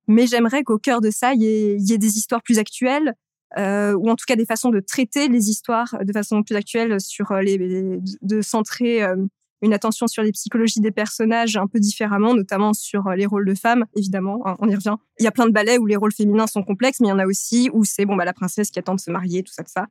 Mais 0.06 0.26
j'aimerais 0.26 0.62
qu'au 0.62 0.78
cœur 0.78 1.00
de 1.00 1.10
ça, 1.10 1.32
il 1.32 1.42
y, 1.42 1.92
ait, 1.92 1.98
des 1.98 2.18
histoires 2.18 2.42
plus 2.42 2.58
actuelles, 2.58 3.14
euh, 3.56 3.94
ou 3.94 4.10
en 4.10 4.14
tout 4.14 4.24
cas 4.26 4.36
des 4.36 4.44
façons 4.44 4.70
de 4.70 4.80
traiter 4.80 5.28
les 5.28 5.48
histoires 5.48 5.96
de 6.02 6.12
façon 6.12 6.42
plus 6.42 6.54
actuelle, 6.54 7.00
sur 7.00 7.32
euh, 7.32 7.40
les, 7.40 7.58
de 7.58 8.42
centrer 8.42 9.02
euh, 9.02 9.16
une 9.62 9.72
attention 9.72 10.06
sur 10.06 10.22
les 10.22 10.32
psychologies 10.32 10.80
des 10.80 10.90
personnages 10.90 11.56
un 11.56 11.66
peu 11.66 11.80
différemment, 11.80 12.34
notamment 12.34 12.72
sur 12.74 13.10
les 13.10 13.26
rôles 13.26 13.46
de 13.46 13.54
femmes, 13.54 13.84
évidemment, 13.96 14.46
hein, 14.46 14.56
on 14.58 14.68
y 14.68 14.74
revient. 14.74 14.96
Il 15.18 15.24
y 15.24 15.26
a 15.26 15.32
plein 15.32 15.46
de 15.46 15.52
ballets 15.52 15.78
où 15.78 15.86
les 15.86 15.96
rôles 15.96 16.12
féminins 16.12 16.46
sont 16.46 16.62
complexes, 16.62 17.00
mais 17.00 17.08
il 17.08 17.10
y 17.10 17.14
en 17.14 17.18
a 17.18 17.26
aussi 17.26 17.70
où 17.72 17.84
c'est 17.84 18.04
bon 18.04 18.16
bah 18.16 18.24
la 18.24 18.34
princesse 18.34 18.70
qui 18.70 18.78
attend 18.78 18.94
de 18.94 19.00
se 19.00 19.10
marier, 19.10 19.42
tout 19.42 19.52
ça, 19.52 19.62
tout 19.62 19.72
ça. 19.72 19.86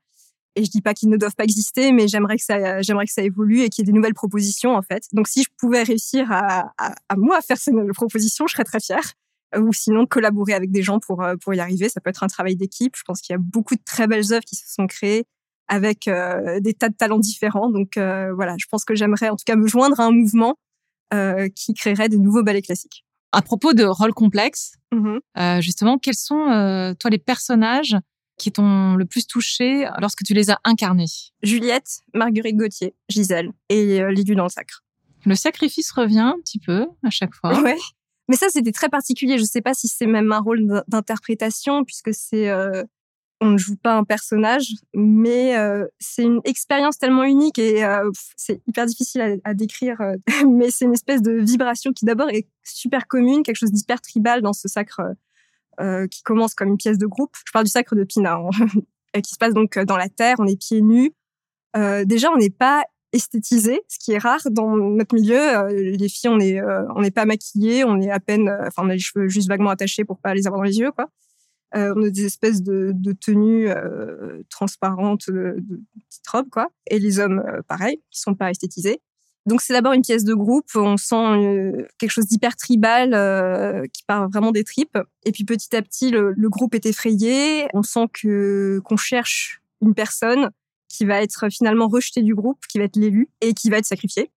Et 0.56 0.64
je 0.64 0.70
dis 0.70 0.82
pas 0.82 0.94
qu'ils 0.94 1.10
ne 1.10 1.18
doivent 1.18 1.36
pas 1.36 1.44
exister, 1.44 1.92
mais 1.92 2.08
j'aimerais 2.08 2.38
que 2.38 2.44
ça, 2.44 2.82
j'aimerais 2.82 3.06
que 3.06 3.12
ça 3.12 3.24
évolue 3.24 3.62
et 3.62 3.70
qu'il 3.70 3.84
y 3.84 3.90
ait 3.90 3.92
des 3.92 3.96
nouvelles 3.96 4.14
propositions 4.14 4.76
en 4.76 4.82
fait. 4.82 5.04
Donc 5.12 5.28
si 5.28 5.44
je 5.44 5.50
pouvais 5.58 5.84
réussir 5.84 6.32
à, 6.32 6.72
à, 6.78 6.96
à 7.10 7.16
moi 7.18 7.42
faire 7.42 7.58
ces 7.58 7.72
nouvelles 7.72 7.92
propositions, 7.94 8.48
je 8.48 8.54
serais 8.54 8.64
très 8.64 8.80
fière. 8.80 9.14
Ou 9.58 9.72
sinon 9.74 10.06
collaborer 10.06 10.54
avec 10.54 10.72
des 10.72 10.82
gens 10.82 11.00
pour 11.00 11.24
euh, 11.24 11.36
pour 11.38 11.54
y 11.54 11.60
arriver, 11.60 11.88
ça 11.88 12.02
peut 12.02 12.10
être 12.10 12.24
un 12.24 12.28
travail 12.28 12.56
d'équipe. 12.56 12.96
Je 12.98 13.04
pense 13.04 13.22
qu'il 13.22 13.34
y 13.34 13.38
a 13.38 13.40
beaucoup 13.42 13.76
de 13.76 13.84
très 13.86 14.08
belles 14.08 14.34
œuvres 14.34 14.44
qui 14.44 14.56
se 14.56 14.72
sont 14.74 14.88
créées 14.88 15.26
avec 15.68 16.10
des 16.60 16.74
tas 16.74 16.90
de 16.90 16.96
talents 16.96 17.20
différents. 17.20 17.70
Donc 17.70 17.94
voilà, 17.96 18.56
je 18.60 18.66
pense 18.70 18.86
que 18.86 18.96
j'aimerais 18.96 19.30
en 19.30 19.36
tout 19.36 19.46
cas 19.46 19.56
me 19.56 19.68
joindre 19.68 20.00
à 20.00 20.06
un 20.06 20.12
mouvement 20.12 20.56
qui 21.56 21.74
créerait 21.74 22.10
des 22.10 22.18
nouveaux 22.18 22.44
ballets 22.44 22.62
classiques. 22.62 23.06
À 23.32 23.42
propos 23.42 23.74
de 23.74 23.84
rôles 23.84 24.14
complexes, 24.14 24.76
mmh 24.94 25.18
justement, 25.60 25.98
quels 25.98 26.16
sont 26.16 26.96
toi 27.00 27.10
les 27.10 27.18
personnages 27.18 27.98
qui 28.38 28.52
t'ont 28.52 28.96
le 28.96 29.06
plus 29.06 29.28
touché 29.28 29.88
lorsque 30.00 30.24
tu 30.24 30.34
les 30.34 30.50
as 30.50 30.60
incarnés? 30.64 31.06
Juliette, 31.44 32.02
Marguerite 32.14 32.58
Gauthier, 32.58 32.96
Gisèle 33.10 33.52
et 33.70 34.02
euh, 34.02 34.14
dans 34.36 34.44
le 34.44 34.50
sacre. 34.50 34.84
Le 35.26 35.36
sacrifice 35.36 35.92
revient 35.92 36.20
un 36.20 36.38
petit 36.44 36.60
peu 36.60 36.88
à 37.04 37.10
chaque 37.10 37.34
fois. 37.34 37.60
Ouais. 37.64 37.78
Mais 38.28 38.36
ça, 38.36 38.48
c'était 38.50 38.72
très 38.72 38.90
particulier. 38.90 39.38
Je 39.38 39.44
ne 39.44 39.48
sais 39.48 39.62
pas 39.62 39.76
si 39.76 39.88
c'est 39.88 40.08
même 40.08 40.32
un 40.32 40.40
rôle 40.40 40.84
d'interprétation, 40.88 41.84
puisque 41.84 42.12
c'est 42.12 42.50
euh, 42.50 42.84
on 43.46 43.52
ne 43.52 43.58
joue 43.58 43.76
pas 43.76 43.96
un 43.96 44.04
personnage, 44.04 44.68
mais 44.94 45.58
euh, 45.58 45.86
c'est 46.00 46.24
une 46.24 46.42
expérience 46.46 46.98
tellement 46.98 47.24
unique 47.24 47.60
et 47.60 47.86
euh, 47.86 48.10
c'est 48.36 48.62
hyper 48.68 48.86
difficile 48.86 49.40
à, 49.44 49.54
décrire. 49.54 50.02
Euh, 50.02 50.16
mais 50.50 50.72
c'est 50.72 50.86
une 50.86 50.94
espèce 50.94 51.22
de 51.22 51.32
vibration 51.32 51.94
qui 51.94 52.06
d'abord 52.06 52.30
est 52.30 52.48
super 52.64 53.08
commune, 53.08 53.44
quelque 53.44 53.58
chose 53.58 53.72
d'hyper 53.72 54.02
tribal 54.02 54.42
dans 54.42 54.54
ce 54.54 54.68
sacre 54.68 55.02
euh, 55.80 56.08
qui 56.08 56.24
commence 56.24 56.56
comme 56.56 56.70
une 56.70 56.78
pièce 56.78 56.98
de 56.98 57.06
groupe. 57.06 57.36
Je 57.46 57.52
parle 57.52 57.66
du 57.66 57.72
sacre 57.72 57.96
de 57.96 58.04
Pina, 58.04 58.36
hein, 58.36 58.50
qui 59.22 59.34
se 59.34 59.38
passe 59.38 59.54
donc 59.54 59.78
dans 59.78 59.98
la 59.98 60.10
terre, 60.10 60.38
on 60.40 60.48
est 60.48 60.60
pieds 60.60 60.82
nus. 60.82 61.12
Euh, 61.78 62.04
déjà, 62.06 62.32
on 62.32 62.38
n'est 62.38 62.50
pas 62.50 62.84
esthétisé, 63.12 63.82
ce 63.88 64.00
qui 64.00 64.14
est 64.14 64.18
rare 64.18 64.42
dans 64.50 64.76
notre 64.76 65.14
milieu. 65.16 65.40
Euh, 65.40 65.70
les 65.70 66.10
filles, 66.10 66.30
on 66.30 66.40
est, 66.40 66.62
on 66.96 67.02
n'est 67.02 67.12
pas 67.12 67.26
maquillées, 67.26 67.84
on 67.84 68.02
est 68.02 68.10
à 68.10 68.20
peine, 68.20 68.50
enfin, 68.66 68.84
on 68.86 68.90
a 68.90 68.94
les 68.94 69.00
cheveux 69.00 69.28
juste 69.28 69.50
vaguement 69.50 69.70
attachés 69.70 70.04
pour 70.04 70.20
pas 70.20 70.34
les 70.34 70.48
avoir 70.48 70.62
dans 70.62 70.66
les 70.66 70.80
yeux, 70.80 70.92
quoi. 70.92 71.10
On 71.74 72.04
a 72.04 72.10
des 72.10 72.26
espèces 72.26 72.62
de, 72.64 72.94
tenues 73.20 73.70
transparentes, 74.50 75.30
de, 75.30 75.56
de, 75.60 75.82
petites 76.10 76.28
robes, 76.28 76.50
quoi. 76.50 76.70
Et 76.88 77.00
les 77.00 77.20
hommes, 77.20 77.44
pareil, 77.68 78.02
qui 78.12 78.20
sont 78.22 78.36
pas 78.36 78.52
esthétisés. 78.52 79.02
Donc 79.46 79.62
c'est 79.62 79.74
d'abord 79.74 79.94
une 79.94 80.02
pièce 80.02 80.24
de 80.24 80.34
groupe, 80.34 80.70
on 80.74 80.98
sent 80.98 81.16
euh, 81.16 81.88
quelque 82.00 82.10
chose 82.10 82.26
d'hyper 82.26 82.56
tribal 82.56 83.14
euh, 83.14 83.86
qui 83.94 84.02
part 84.04 84.28
vraiment 84.30 84.52
des 84.52 84.64
tripes. 84.64 84.98
Et 85.24 85.32
puis 85.32 85.44
petit 85.44 85.76
à 85.76 85.84
petit, 85.84 86.10
le, 86.10 86.34
groupe 86.50 86.74
est 86.74 86.88
effrayé, 86.88 87.68
on 87.74 87.84
sent 87.84 88.08
que 88.12 88.82
qu'on 88.84 88.98
cherche 88.98 89.62
une 89.82 89.94
personne 89.94 90.50
qui 90.90 91.06
va 91.06 91.22
être 91.22 91.50
finalement 91.52 91.88
rejetée 91.88 92.24
du 92.24 92.34
groupe, 92.34 92.60
qui 92.68 92.80
va 92.80 92.86
être 92.86 92.96
l'élu 92.96 93.30
et 93.42 93.54
qui 93.54 93.70
va 93.70 93.78
être 93.78 93.86
sacrifiée. 93.86 94.32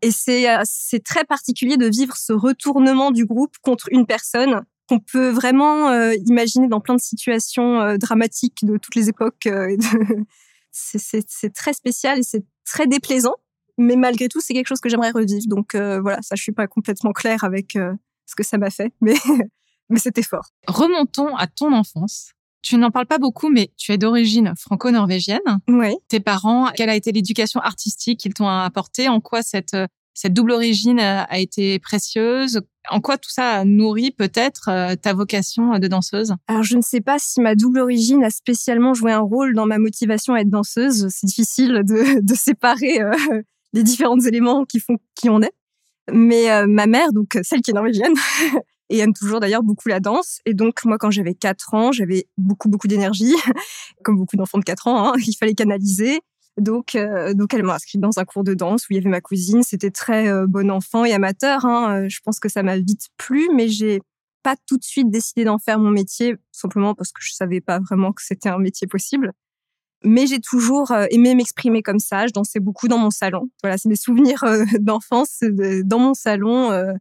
Et 0.00 0.08
euh, 0.48 0.62
c'est 0.64 1.04
très 1.04 1.24
particulier 1.24 1.76
de 1.76 1.86
vivre 1.86 2.16
ce 2.16 2.32
retournement 2.32 3.10
du 3.10 3.26
groupe 3.26 3.56
contre 3.60 3.88
une 3.90 4.06
personne 4.06 4.62
qu'on 4.88 5.00
peut 5.00 5.30
vraiment 5.30 5.92
imaginer 6.26 6.68
dans 6.68 6.80
plein 6.80 6.94
de 6.94 7.00
situations 7.00 7.96
dramatiques 7.96 8.64
de 8.64 8.76
toutes 8.76 8.94
les 8.94 9.08
époques. 9.08 9.48
c'est 10.70 11.54
très 11.54 11.72
spécial 11.72 12.18
et 12.18 12.22
c'est 12.22 12.44
très 12.64 12.86
déplaisant 12.86 13.34
mais 13.78 13.96
malgré 13.96 14.28
tout, 14.28 14.40
c'est 14.40 14.54
quelque 14.54 14.68
chose 14.68 14.80
que 14.80 14.88
j'aimerais 14.88 15.10
revivre. 15.10 15.46
Donc 15.46 15.74
euh, 15.74 16.00
voilà, 16.00 16.20
ça, 16.22 16.36
je 16.36 16.42
suis 16.42 16.52
pas 16.52 16.66
complètement 16.66 17.12
claire 17.12 17.44
avec 17.44 17.76
euh, 17.76 17.92
ce 18.26 18.34
que 18.34 18.42
ça 18.42 18.58
m'a 18.58 18.70
fait, 18.70 18.92
mais 19.00 19.14
mais 19.88 19.98
c'était 19.98 20.22
fort. 20.22 20.48
Remontons 20.66 21.36
à 21.36 21.46
ton 21.46 21.72
enfance. 21.72 22.32
Tu 22.62 22.78
n'en 22.78 22.90
parles 22.90 23.06
pas 23.06 23.18
beaucoup, 23.18 23.50
mais 23.50 23.72
tu 23.76 23.92
es 23.92 23.98
d'origine 23.98 24.54
franco-norvégienne. 24.56 25.60
Oui. 25.68 25.94
Tes 26.08 26.20
parents, 26.20 26.70
quelle 26.74 26.88
a 26.88 26.96
été 26.96 27.12
l'éducation 27.12 27.60
artistique 27.60 28.20
qu'ils 28.20 28.32
t'ont 28.32 28.48
apportée? 28.48 29.10
En 29.10 29.20
quoi 29.20 29.42
cette 29.42 29.76
cette 30.14 30.32
double 30.32 30.52
origine 30.52 31.00
a 31.00 31.38
été 31.38 31.78
précieuse 31.80 32.62
En 32.88 33.00
quoi 33.00 33.18
tout 33.18 33.30
ça 33.30 33.50
a 33.50 33.64
nourri 33.64 34.12
peut-être 34.12 34.68
euh, 34.68 34.94
ta 34.94 35.12
vocation 35.12 35.78
de 35.78 35.88
danseuse? 35.88 36.34
Alors 36.46 36.62
je 36.62 36.76
ne 36.76 36.82
sais 36.82 37.00
pas 37.00 37.18
si 37.18 37.40
ma 37.40 37.54
double 37.54 37.80
origine 37.80 38.22
a 38.22 38.30
spécialement 38.30 38.94
joué 38.94 39.12
un 39.12 39.20
rôle 39.20 39.54
dans 39.54 39.66
ma 39.66 39.78
motivation 39.78 40.34
à 40.34 40.40
être 40.40 40.50
danseuse. 40.50 41.08
C'est 41.10 41.26
difficile 41.26 41.82
de, 41.84 42.20
de 42.22 42.34
séparer 42.34 43.00
les 43.74 43.82
différents 43.82 44.20
éléments 44.20 44.64
qui 44.64 44.80
font 44.80 44.96
qui 45.14 45.28
on 45.28 45.42
est. 45.42 45.52
Mais 46.12 46.50
euh, 46.50 46.66
ma 46.66 46.86
mère, 46.86 47.12
donc 47.12 47.38
celle 47.42 47.60
qui 47.60 47.70
est 47.70 47.74
norvégienne, 47.74 48.14
et 48.90 48.98
aime 48.98 49.12
toujours 49.12 49.40
d'ailleurs 49.40 49.62
beaucoup 49.62 49.88
la 49.88 50.00
danse. 50.00 50.40
Et 50.46 50.54
donc 50.54 50.84
moi, 50.84 50.98
quand 50.98 51.10
j'avais 51.10 51.34
4 51.34 51.74
ans, 51.74 51.92
j'avais 51.92 52.26
beaucoup 52.36 52.68
beaucoup 52.68 52.88
d'énergie, 52.88 53.34
comme 54.04 54.16
beaucoup 54.16 54.36
d'enfants 54.36 54.58
de 54.58 54.64
4 54.64 54.86
ans, 54.86 55.08
hein, 55.08 55.14
il 55.26 55.34
fallait 55.34 55.54
canaliser. 55.54 56.20
Donc, 56.58 56.94
euh, 56.94 57.34
donc 57.34 57.52
elle 57.52 57.64
m'a 57.64 57.74
inscrite 57.74 58.00
dans 58.00 58.18
un 58.18 58.24
cours 58.24 58.44
de 58.44 58.54
danse 58.54 58.84
où 58.84 58.92
il 58.92 58.96
y 58.96 58.98
avait 58.98 59.10
ma 59.10 59.20
cousine. 59.20 59.62
C'était 59.62 59.90
très 59.90 60.28
euh, 60.28 60.46
bon 60.46 60.70
enfant 60.70 61.04
et 61.04 61.12
amateur. 61.12 61.64
Hein. 61.64 62.08
Je 62.08 62.20
pense 62.24 62.38
que 62.40 62.48
ça 62.48 62.62
m'a 62.62 62.78
vite 62.78 63.08
plu, 63.16 63.48
mais 63.54 63.68
j'ai 63.68 64.00
pas 64.42 64.56
tout 64.66 64.76
de 64.76 64.84
suite 64.84 65.10
décidé 65.10 65.44
d'en 65.44 65.58
faire 65.58 65.78
mon 65.78 65.90
métier, 65.90 66.36
simplement 66.52 66.94
parce 66.94 67.12
que 67.12 67.22
je 67.22 67.32
savais 67.32 67.60
pas 67.60 67.80
vraiment 67.80 68.12
que 68.12 68.22
c'était 68.22 68.50
un 68.50 68.58
métier 68.58 68.86
possible 68.86 69.32
mais 70.04 70.26
j'ai 70.26 70.38
toujours 70.38 70.92
euh, 70.92 71.06
aimé 71.10 71.34
m'exprimer 71.34 71.82
comme 71.82 71.98
ça. 71.98 72.26
Je 72.26 72.32
dansais 72.32 72.60
beaucoup 72.60 72.88
dans 72.88 72.98
mon 72.98 73.10
salon. 73.10 73.50
Voilà, 73.62 73.78
c'est 73.78 73.88
mes 73.88 73.96
souvenirs 73.96 74.44
euh, 74.44 74.64
d'enfance 74.80 75.40
dans 75.42 75.98
mon 75.98 76.14
salon, 76.14 76.70
euh, 76.70 76.92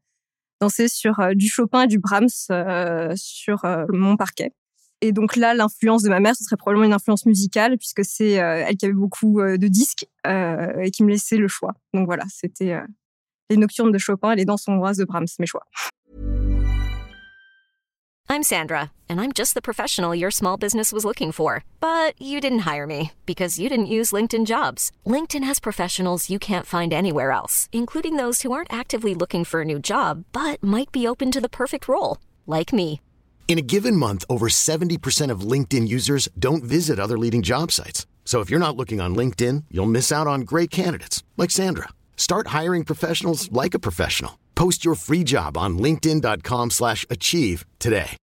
danser 0.62 0.88
sur 0.88 1.16
du 1.36 1.50
Chopin 1.50 1.84
et 1.84 1.88
du 1.88 2.00
Brahms 2.00 2.30
sur 3.16 3.66
mon 3.90 4.16
parquet. 4.16 4.52
Et 5.06 5.12
donc 5.12 5.36
là, 5.36 5.54
l'influence 5.54 6.02
de 6.02 6.08
ma 6.08 6.22
mère, 6.22 6.34
ce 6.34 6.46
serait 6.46 6.56
probablement 6.56 6.86
une 6.86 6.94
influence 6.94 7.26
musicale, 7.26 7.78
puisque 7.78 8.06
c'est 8.06 8.32
elle 8.32 8.78
qui 8.78 8.86
avait 8.86 8.94
beaucoup 8.94 9.42
de 9.42 9.68
disques 9.68 10.06
et 10.26 10.92
qui 10.92 11.04
me 11.04 11.10
laissait 11.10 11.36
le 11.36 11.50
choix. 11.50 11.74
Donc 11.94 12.06
voilà, 12.06 12.24
c'était 12.30 12.80
les 13.50 13.58
nocturnes 13.58 13.92
de 13.92 13.98
Chopin 13.98 14.32
et 14.32 14.38
les 14.38 14.46
danses 14.46 14.66
hongroises 14.66 14.96
de 14.96 15.04
Brahms, 15.04 15.28
mes 15.40 15.46
choix. 15.46 15.66
I'm 18.30 18.44
Sandra, 18.44 18.92
and 19.10 19.20
I'm 19.20 19.34
just 19.34 19.56
the 19.56 19.62
professional 19.62 20.16
your 20.16 20.32
small 20.32 20.56
business 20.56 20.94
was 20.94 21.04
looking 21.04 21.34
for. 21.34 21.66
But 21.82 22.14
you 22.20 22.40
didn't 22.40 22.60
hire 22.60 22.88
me 22.88 23.12
because 23.26 23.60
you 23.60 23.68
didn't 23.68 23.88
use 23.88 24.14
LinkedIn 24.14 24.46
jobs. 24.46 24.90
LinkedIn 25.06 25.44
has 25.44 25.60
professionals 25.60 26.30
you 26.30 26.40
can't 26.40 26.66
find 26.66 26.94
anywhere 26.94 27.32
else, 27.32 27.68
including 27.74 28.16
those 28.16 28.44
who 28.44 28.54
aren't 28.54 28.72
actively 28.72 29.14
looking 29.14 29.44
for 29.44 29.60
a 29.60 29.66
new 29.66 29.80
job 29.80 30.24
but 30.32 30.64
might 30.64 30.94
be 30.94 31.06
open 31.06 31.30
to 31.32 31.42
the 31.42 31.50
perfect 31.50 31.90
role, 31.90 32.20
like 32.48 32.72
me. 32.72 33.02
In 33.48 33.60
a 33.60 33.62
given 33.62 33.96
month, 33.96 34.26
over 34.28 34.48
70% 34.48 35.30
of 35.30 35.42
LinkedIn 35.42 35.88
users 35.88 36.28
don't 36.40 36.64
visit 36.64 37.00
other 37.00 37.20
leading 37.20 37.44
job 37.44 37.72
sites. 37.72 38.08
So 38.26 38.40
if 38.40 38.50
you're 38.50 38.58
not 38.58 38.76
looking 38.76 39.00
on 39.00 39.16
LinkedIn, 39.16 39.66
you'll 39.70 39.86
miss 39.86 40.12
out 40.12 40.26
on 40.26 40.42
great 40.42 40.72
candidates 40.72 41.24
like 41.38 41.52
Sandra. 41.52 41.90
Start 42.18 42.48
hiring 42.48 42.84
professionals 42.84 43.52
like 43.52 43.76
a 43.76 43.80
professional. 43.80 44.40
Post 44.56 44.84
your 44.84 44.96
free 44.96 45.24
job 45.24 45.56
on 45.56 45.78
linkedin.com/achieve 45.78 47.66
today. 47.78 48.18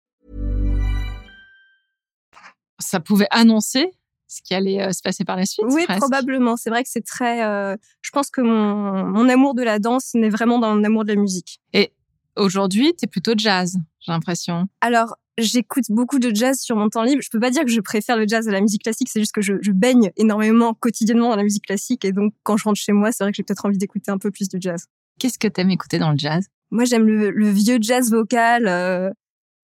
ça 2.79 2.99
pouvait 2.99 3.27
annoncer 3.29 3.91
ce 4.27 4.41
qui 4.43 4.53
allait 4.53 4.81
euh, 4.81 4.91
se 4.91 5.01
passer 5.01 5.25
par 5.25 5.35
la 5.35 5.45
suite. 5.45 5.65
Oui, 5.69 5.85
probablement. 5.87 6.55
C'est 6.55 6.69
vrai 6.69 6.83
que 6.83 6.89
c'est 6.89 7.05
très. 7.05 7.43
Euh, 7.43 7.75
je 8.01 8.11
pense 8.11 8.29
que 8.29 8.41
mon, 8.41 9.05
mon, 9.05 9.27
amour 9.27 9.55
de 9.55 9.63
la 9.63 9.79
danse 9.79 10.13
n'est 10.13 10.29
vraiment 10.29 10.59
dans 10.59 10.75
mon 10.75 10.83
amour 10.83 11.03
de 11.03 11.13
la 11.13 11.19
musique. 11.19 11.59
Et 11.73 11.91
aujourd'hui, 12.35 12.93
tu 12.97 13.05
es 13.05 13.07
plutôt 13.07 13.33
jazz, 13.37 13.77
j'ai 13.99 14.11
l'impression. 14.11 14.67
Alors, 14.81 15.15
j'écoute 15.37 15.85
beaucoup 15.89 16.19
de 16.19 16.33
jazz 16.33 16.59
sur 16.59 16.75
mon 16.75 16.89
temps 16.89 17.03
libre. 17.03 17.21
Je 17.21 17.29
peux 17.29 17.39
pas 17.39 17.51
dire 17.51 17.63
que 17.63 17.71
je 17.71 17.81
préfère 17.81 18.17
le 18.17 18.25
jazz 18.27 18.47
à 18.47 18.51
la 18.51 18.61
musique 18.61 18.83
classique, 18.83 19.09
c'est 19.11 19.19
juste 19.19 19.33
que 19.33 19.41
je, 19.41 19.53
je, 19.61 19.71
baigne 19.71 20.11
énormément 20.17 20.73
quotidiennement 20.73 21.29
dans 21.29 21.35
la 21.35 21.43
musique 21.43 21.65
classique 21.65 22.05
et 22.05 22.11
donc 22.11 22.33
quand 22.43 22.57
je 22.57 22.63
rentre 22.63 22.79
chez 22.79 22.91
moi, 22.91 23.11
c'est 23.11 23.23
vrai 23.23 23.31
que 23.31 23.37
j'ai 23.37 23.43
peut-être 23.43 23.65
envie 23.65 23.77
d'écouter 23.77 24.11
un 24.11 24.17
peu 24.17 24.31
plus 24.31 24.49
de 24.49 24.61
jazz. 24.61 24.85
Qu'est-ce 25.19 25.37
que 25.37 25.47
tu 25.47 25.61
aimes 25.61 25.71
écouter 25.71 25.99
dans 25.99 26.11
le 26.11 26.17
jazz? 26.17 26.47
Moi, 26.71 26.85
j'aime 26.85 27.07
le, 27.07 27.31
le, 27.31 27.49
vieux 27.49 27.79
jazz 27.81 28.11
vocal. 28.11 28.67
Euh, 28.67 29.09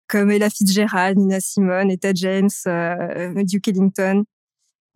comme 0.09 0.31
Ella 0.31 0.49
Fitzgerald, 0.49 1.17
Nina 1.17 1.39
Simone, 1.39 1.91
Etta 1.91 2.13
James, 2.13 2.49
euh, 2.67 3.43
Duke 3.43 3.69
Ellington. 3.69 4.25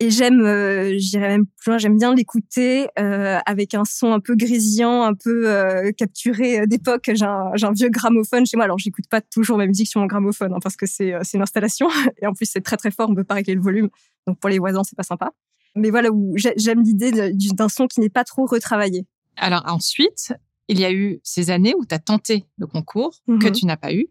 Et 0.04 0.12
j'aime, 0.12 0.42
euh, 0.42 0.96
j'irais 0.98 1.30
même 1.30 1.46
plus 1.46 1.70
loin, 1.70 1.78
j'aime 1.78 1.98
bien 1.98 2.14
l'écouter 2.14 2.90
euh, 3.00 3.40
avec 3.46 3.74
un 3.74 3.86
son 3.86 4.12
un 4.12 4.20
peu 4.20 4.36
grésillant, 4.36 5.04
un 5.04 5.14
peu 5.14 5.50
euh, 5.50 5.94
capturé 5.94 6.68
d'époque. 6.68 7.10
J'ai 7.14 7.24
un, 7.24 7.54
un, 7.54 7.72
vieux 7.72 7.88
gramophone 7.88 8.46
chez 8.46 8.58
moi. 8.58 8.66
Alors, 8.66 8.78
j'écoute 8.78 9.06
pas 9.10 9.22
toujours 9.22 9.58
ma 9.58 9.66
musique 9.66 9.88
sur 9.88 10.02
mon 10.02 10.08
gramophone 10.08 10.52
hein, 10.54 10.60
parce 10.62 10.76
que 10.76 10.86
c'est 10.86 11.14
une 11.34 11.42
installation 11.42 11.88
et 12.22 12.28
en 12.28 12.34
plus 12.34 12.50
c'est 12.52 12.60
très 12.60 12.76
très 12.76 12.92
fort. 12.92 13.10
On 13.10 13.16
peut 13.16 13.24
pas 13.24 13.36
régler 13.36 13.56
le 13.56 13.62
volume, 13.62 13.88
donc 14.28 14.38
pour 14.42 14.50
les 14.50 14.60
voisins 14.60 14.84
c'est 14.84 14.98
pas 14.98 15.04
sympa. 15.04 15.32
Mais 15.74 15.90
voilà 15.90 16.12
où 16.12 16.36
j'aime 16.36 16.82
l'idée 16.82 17.32
d'un 17.54 17.70
son 17.70 17.88
qui 17.88 18.02
n'est 18.02 18.10
pas 18.10 18.26
trop 18.26 18.46
retravaillé. 18.46 19.06
Alors 19.38 19.64
ensuite, 19.68 20.34
il 20.68 20.82
y 20.82 20.84
a 20.86 20.92
eu 20.92 21.22
ces 21.24 21.50
années 21.50 21.76
où 21.78 21.86
tu 21.86 21.96
as 21.96 22.00
tenté 22.00 22.44
le 22.58 22.68
concours 22.68 23.22
que 23.26 23.48
mhm. 23.48 23.52
tu 23.54 23.66
n'as 23.66 23.78
pas 23.78 23.94
eu. 23.94 24.08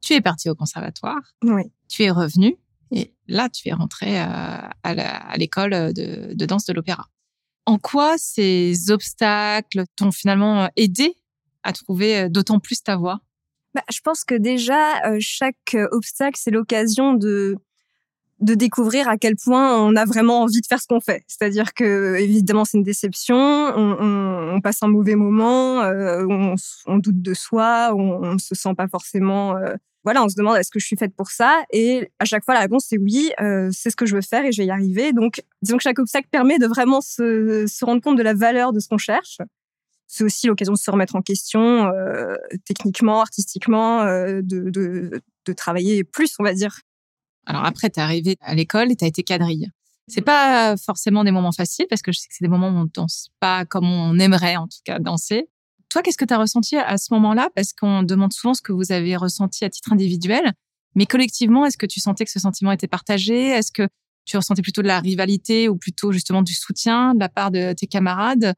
Tu 0.00 0.14
es 0.14 0.22
parti 0.22 0.48
au 0.48 0.54
conservatoire. 0.54 1.20
Oui. 1.42 1.64
Tu 1.88 2.04
es 2.04 2.10
revenu 2.10 2.56
et 2.94 3.12
là, 3.26 3.48
tu 3.48 3.68
es 3.68 3.72
rentré 3.72 4.20
euh, 4.20 4.24
à 4.24 5.36
l'école 5.36 5.92
de, 5.92 6.32
de, 6.32 6.46
danse 6.46 6.64
de 6.64 6.72
l'opéra. 6.72 7.08
En 7.66 7.78
quoi 7.78 8.16
ces 8.18 8.90
obstacles 8.90 9.84
t'ont 9.96 10.12
finalement 10.12 10.70
aidé 10.76 11.16
à 11.64 11.72
trouver 11.72 12.18
euh, 12.18 12.28
d'autant 12.28 12.60
plus 12.60 12.82
ta 12.82 12.96
voix? 12.96 13.20
Bah, 13.74 13.82
Je 13.90 13.98
pense 14.00 14.22
que 14.22 14.36
déjà, 14.36 15.04
euh, 15.06 15.16
chaque 15.18 15.76
obstacle, 15.90 16.38
c'est 16.40 16.52
l'occasion 16.52 17.14
de 17.14 17.56
de 18.44 18.54
découvrir 18.54 19.08
à 19.08 19.16
quel 19.16 19.36
point 19.36 19.78
on 19.78 19.96
a 19.96 20.04
vraiment 20.04 20.42
envie 20.42 20.60
de 20.60 20.66
faire 20.66 20.80
ce 20.80 20.86
qu'on 20.86 21.00
fait. 21.00 21.24
C'est-à-dire 21.26 21.72
que 21.72 22.16
évidemment 22.16 22.64
c'est 22.64 22.76
une 22.76 22.84
déception, 22.84 23.36
on, 23.36 24.60
passe 24.62 24.82
un 24.82 24.88
mauvais 24.88 25.14
moment, 25.14 25.82
euh, 25.82 26.24
on, 26.86 26.98
doute 26.98 27.22
de 27.22 27.34
soi, 27.34 27.92
on, 27.94 28.34
ne 28.34 28.38
se 28.38 28.54
sent 28.54 28.74
pas 28.76 28.86
forcément. 28.86 29.56
Euh, 29.56 29.74
voilà, 30.04 30.22
on 30.22 30.28
se 30.28 30.36
demande 30.36 30.56
est-ce 30.58 30.70
que 30.70 30.78
je 30.78 30.86
suis 30.86 30.96
faite 30.96 31.14
pour 31.16 31.30
ça? 31.30 31.62
Et 31.72 32.10
à 32.18 32.26
chaque 32.26 32.44
fois 32.44 32.54
la 32.54 32.60
réponse 32.60 32.84
c'est 32.88 32.98
oui, 32.98 33.32
euh, 33.40 33.70
c'est 33.72 33.90
ce 33.90 33.96
que 33.96 34.04
je 34.04 34.14
veux 34.14 34.22
faire 34.22 34.44
et 34.44 34.52
je 34.52 34.60
vais 34.60 34.66
y 34.66 34.70
arriver. 34.70 35.12
Donc 35.12 35.42
disons 35.62 35.78
que 35.78 35.82
chaque 35.82 35.98
obstacle 35.98 36.28
permet 36.30 36.58
de 36.58 36.66
vraiment 36.66 37.00
se, 37.00 37.84
rendre 37.84 38.02
compte 38.02 38.18
de 38.18 38.22
la 38.22 38.34
valeur 38.34 38.72
de 38.72 38.80
ce 38.80 38.88
qu'on 38.88 38.98
cherche. 38.98 39.38
C'est 40.06 40.22
aussi 40.22 40.46
l'occasion 40.46 40.74
de 40.74 40.78
se 40.78 40.90
remettre 40.90 41.16
en 41.16 41.22
question 41.22 41.90
techniquement, 42.66 43.20
artistiquement, 43.20 44.04
de 44.04 45.20
travailler 45.56 46.04
plus, 46.04 46.34
on 46.38 46.44
va 46.44 46.52
dire. 46.52 46.78
Alors 47.46 47.64
après, 47.64 47.90
tu 47.90 48.00
es 48.00 48.02
arrivé 48.02 48.36
à 48.40 48.54
l'école 48.54 48.90
et 48.90 48.96
tu 48.96 49.04
as 49.04 49.08
été 49.08 49.22
quadrille. 49.22 49.70
C'est 50.06 50.20
pas 50.20 50.76
forcément 50.76 51.24
des 51.24 51.30
moments 51.30 51.52
faciles 51.52 51.86
parce 51.88 52.02
que 52.02 52.12
je 52.12 52.20
sais 52.20 52.28
que 52.28 52.34
c'est 52.34 52.44
des 52.44 52.50
moments 52.50 52.68
où 52.68 52.82
on 52.82 52.88
danse 52.92 53.28
pas 53.40 53.64
comme 53.64 53.90
on 53.90 54.18
aimerait 54.18 54.56
en 54.56 54.66
tout 54.66 54.78
cas 54.84 54.98
danser. 54.98 55.48
Toi, 55.88 56.02
qu'est-ce 56.02 56.18
que 56.18 56.24
tu 56.24 56.34
as 56.34 56.38
ressenti 56.38 56.76
à 56.76 56.98
ce 56.98 57.14
moment-là? 57.14 57.48
Parce 57.54 57.72
qu'on 57.72 58.02
demande 58.02 58.32
souvent 58.32 58.52
ce 58.52 58.60
que 58.60 58.72
vous 58.72 58.92
avez 58.92 59.16
ressenti 59.16 59.64
à 59.64 59.70
titre 59.70 59.92
individuel, 59.92 60.52
mais 60.94 61.06
collectivement, 61.06 61.64
est-ce 61.66 61.78
que 61.78 61.86
tu 61.86 62.00
sentais 62.00 62.24
que 62.24 62.30
ce 62.30 62.40
sentiment 62.40 62.72
était 62.72 62.88
partagé? 62.88 63.48
Est-ce 63.48 63.72
que 63.72 63.88
tu 64.24 64.36
ressentais 64.36 64.62
plutôt 64.62 64.82
de 64.82 64.86
la 64.86 65.00
rivalité 65.00 65.68
ou 65.68 65.76
plutôt 65.76 66.12
justement 66.12 66.42
du 66.42 66.54
soutien 66.54 67.14
de 67.14 67.20
la 67.20 67.28
part 67.28 67.50
de 67.50 67.72
tes 67.72 67.86
camarades? 67.86 68.54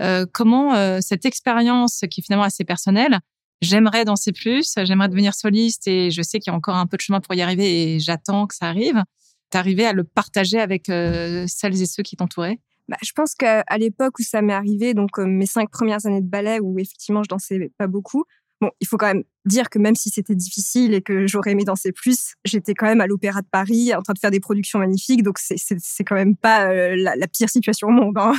Euh, 0.00 0.26
Comment 0.32 0.74
euh, 0.74 0.98
cette 1.00 1.24
expérience 1.24 2.00
qui 2.10 2.20
est 2.20 2.24
finalement 2.24 2.44
assez 2.44 2.64
personnelle 2.64 3.20
j'aimerais 3.60 4.04
danser 4.04 4.32
plus, 4.32 4.74
j'aimerais 4.84 5.08
devenir 5.08 5.34
soliste 5.34 5.86
et 5.86 6.10
je 6.10 6.22
sais 6.22 6.38
qu'il 6.38 6.50
y 6.50 6.54
a 6.54 6.56
encore 6.56 6.76
un 6.76 6.86
peu 6.86 6.96
de 6.96 7.02
chemin 7.02 7.20
pour 7.20 7.34
y 7.34 7.42
arriver 7.42 7.94
et 7.94 8.00
j'attends 8.00 8.46
que 8.46 8.54
ça 8.54 8.66
arrive. 8.66 9.02
T'arriver 9.50 9.86
à 9.86 9.92
le 9.92 10.04
partager 10.04 10.60
avec 10.60 10.88
euh, 10.88 11.44
celles 11.48 11.80
et 11.82 11.86
ceux 11.86 12.02
qui 12.02 12.16
t'entouraient? 12.16 12.60
Bah, 12.88 12.96
je 13.02 13.12
pense 13.12 13.34
qu'à 13.34 13.64
l'époque 13.78 14.18
où 14.18 14.22
ça 14.22 14.42
m'est 14.42 14.52
arrivé, 14.52 14.94
donc 14.94 15.18
euh, 15.18 15.26
mes 15.26 15.46
cinq 15.46 15.70
premières 15.70 16.06
années 16.06 16.20
de 16.20 16.28
ballet 16.28 16.58
où 16.60 16.78
effectivement 16.78 17.22
je 17.22 17.28
dansais 17.28 17.70
pas 17.78 17.86
beaucoup, 17.86 18.24
bon, 18.60 18.70
il 18.80 18.86
faut 18.86 18.96
quand 18.96 19.06
même 19.06 19.24
dire 19.44 19.70
que 19.70 19.78
même 19.78 19.94
si 19.94 20.10
c'était 20.10 20.34
difficile 20.34 20.94
et 20.94 21.02
que 21.02 21.26
j'aurais 21.26 21.52
aimé 21.52 21.64
danser 21.64 21.92
plus, 21.92 22.34
j'étais 22.44 22.74
quand 22.74 22.86
même 22.86 23.00
à 23.00 23.06
l'Opéra 23.06 23.42
de 23.42 23.46
Paris 23.50 23.94
en 23.94 24.02
train 24.02 24.12
de 24.12 24.18
faire 24.18 24.30
des 24.30 24.40
productions 24.40 24.78
magnifiques, 24.78 25.22
donc 25.22 25.38
c'est 25.38 26.04
quand 26.04 26.14
même 26.14 26.36
pas 26.36 26.70
euh, 26.70 26.96
la, 26.96 27.16
la, 27.16 27.28
pire 27.28 27.48
situation 27.48 27.88
au 27.88 27.92
monde. 27.92 28.16
Hein. 28.18 28.32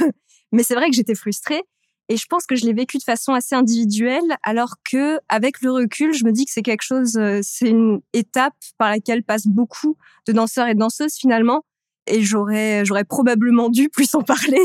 Mais 0.52 0.64
c'est 0.64 0.76
vrai 0.76 0.90
que 0.90 0.96
j'étais 0.96 1.16
frustrée 1.16 1.64
et 2.10 2.18
je 2.18 2.26
pense 2.28 2.46
que 2.46 2.56
je 2.56 2.66
l'ai 2.66 2.74
vécu 2.74 2.98
de 2.98 3.04
façon 3.04 3.34
assez 3.34 3.56
individuelle, 3.56 4.38
alors 4.44 4.76
que 4.84 5.20
avec 5.30 5.62
le 5.62 5.72
recul, 5.72 6.14
je 6.14 6.26
me 6.26 6.32
dis 6.32 6.46
que 6.46 6.52
c'est 6.52 6.62
quelque 6.62 6.82
chose, 6.82 7.16
euh, 7.18 7.40
c'est 7.42 7.70
une 7.70 8.02
étape 8.14 8.56
par 8.78 8.90
laquelle 8.90 9.24
passent 9.24 9.48
beaucoup 9.48 9.98
de 10.28 10.34
danseurs 10.34 10.68
et 10.68 10.74
de 10.74 10.80
danseuses 10.80 11.16
finalement. 11.16 11.64
Et 12.08 12.22
j'aurais, 12.22 12.84
j'aurais 12.86 13.06
probablement 13.06 13.70
dû 13.70 13.90
plus 13.94 14.14
en 14.16 14.22
parler 14.22 14.62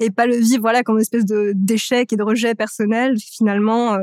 et 0.00 0.10
pas 0.10 0.26
le 0.26 0.36
vivre 0.36 0.60
voilà 0.60 0.82
comme 0.82 0.96
une 0.96 1.02
espèce 1.02 1.24
de 1.24 1.52
d'échec 1.54 2.12
et 2.12 2.16
de 2.16 2.22
rejet 2.22 2.54
personnel. 2.54 3.16
Finalement, 3.18 3.94
euh, 3.94 3.98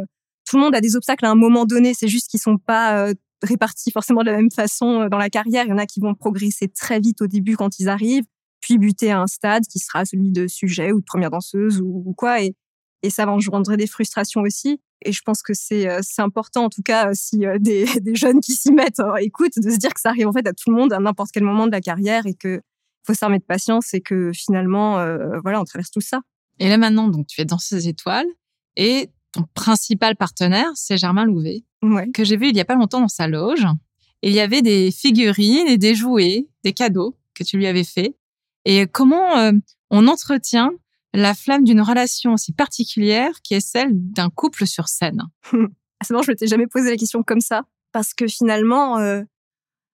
tout 0.48 0.58
le 0.58 0.62
monde 0.62 0.75
a 0.75 0.82
des 0.82 0.96
obstacles 0.96 1.25
à 1.25 1.32
un 1.32 1.36
moment 1.36 1.65
donné. 1.65 1.94
C'est 1.94 2.08
juste 2.08 2.29
qu'ils 2.29 2.41
sont 2.41 2.58
pas 2.58 3.08
euh, 3.08 3.13
répartis 3.41 3.91
forcément 3.91 4.22
de 4.22 4.29
la 4.29 4.38
même 4.38 4.51
façon 4.51 5.08
dans 5.10 5.17
la 5.17 5.29
carrière. 5.29 5.65
Il 5.65 5.70
y 5.70 5.74
en 5.74 5.77
a 5.77 5.86
qui 5.86 6.00
vont 6.00 6.13
progresser 6.13 6.67
très 6.67 7.00
vite 7.00 7.22
au 7.22 7.27
début 7.27 7.55
quand 7.55 7.79
ils 7.79 7.89
arrivent, 7.89 8.25
puis 8.60 8.77
buter 8.77 9.12
à 9.12 9.22
un 9.22 9.27
stade 9.27 9.63
qui 9.65 9.79
sera 9.79 10.05
celui 10.05 10.32
de 10.32 10.48
sujet 10.48 10.91
ou 10.91 11.00
de 11.00 11.05
première 11.05 11.32
danseuse 11.32 11.82
ou, 11.82 12.13
quoi. 12.17 12.38
Et 13.05 13.09
ça 13.12 13.25
va 13.25 13.31
engendrer 13.31 13.77
des 13.77 13.88
frustrations 13.88 14.41
aussi. 14.41 14.79
Et 15.03 15.12
je 15.12 15.21
pense 15.24 15.43
que 15.43 15.53
c'est 15.53 15.88
euh, 15.88 16.01
important, 16.17 16.65
en 16.65 16.69
tout 16.69 16.81
cas, 16.81 17.13
si 17.13 17.45
euh, 17.45 17.57
des, 17.59 17.85
des 18.01 18.15
jeunes 18.15 18.39
qui 18.39 18.53
s'y 18.53 18.71
mettent 18.71 19.00
hein, 19.00 19.15
écoutent, 19.19 19.57
de 19.57 19.69
se 19.69 19.77
dire 19.77 19.93
que 19.93 20.00
ça 20.00 20.09
arrive 20.09 20.27
en 20.27 20.33
fait 20.33 20.47
à 20.47 20.53
tout 20.53 20.71
le 20.71 20.75
monde 20.75 20.91
à 20.91 21.00
n'importe 21.00 21.29
quel 21.31 21.43
moment 21.43 21.67
de 21.67 21.71
la 21.71 21.81
carrière 21.81 22.25
et 22.25 22.33
que 22.33 22.62
faut 23.05 23.13
s'armer 23.13 23.38
de 23.38 23.43
patience 23.43 23.93
et 23.93 24.01
que 24.01 24.31
finalement, 24.33 24.97
euh, 24.97 25.39
voilà, 25.43 25.62
on 25.62 25.63
traverse 25.63 25.91
tout 25.91 26.01
ça. 26.01 26.21
Et 26.57 26.69
là 26.69 26.77
maintenant, 26.77 27.07
donc 27.07 27.27
tu 27.27 27.39
es 27.39 27.45
dans 27.45 27.59
ces 27.59 27.88
étoiles 27.88 28.25
et 28.77 29.12
ton 29.31 29.43
principal 29.53 30.15
partenaire, 30.15 30.71
c'est 30.74 30.97
Germain 30.97 31.25
Louvet, 31.25 31.65
que 32.13 32.24
j'ai 32.24 32.38
vu 32.38 32.50
il 32.50 32.55
y 32.55 32.62
a 32.62 32.65
pas 32.65 32.74
longtemps 32.74 33.01
dans 33.01 33.07
sa 33.07 33.27
loge. 33.27 33.67
Et 34.24 34.29
il 34.29 34.33
y 34.33 34.39
avait 34.39 34.63
des 34.63 34.89
figurines 34.89 35.67
et 35.67 35.77
des 35.77 35.93
jouets, 35.93 36.47
des 36.63 36.74
cadeaux 36.74 37.15
que 37.35 37.43
tu 37.43 37.57
lui 37.57 37.67
avais 37.67 37.83
fait. 37.83 38.15
Et 38.63 38.88
comment 38.88 39.51
on 39.91 40.07
entretient 40.07 40.71
la 41.15 41.34
flamme 41.34 41.63
d'une 41.63 41.81
relation 41.81 42.34
aussi 42.34 42.51
particulière 42.51 43.41
qui 43.43 43.53
est 43.53 43.65
celle 43.65 43.89
d'un 43.91 44.29
couple 44.29 44.65
sur 44.65 44.88
scène 44.88 45.22
C'est 46.03 46.13
bon, 46.13 46.22
je 46.22 46.31
m'étais 46.31 46.48
jamais 46.48 46.68
posé 46.68 46.90
la 46.90 46.98
question 46.98 47.24
comme 47.24 47.42
ça 47.42 47.63
parce 47.92 48.13
que 48.13 48.27
finalement, 48.27 49.00
euh, 49.00 49.22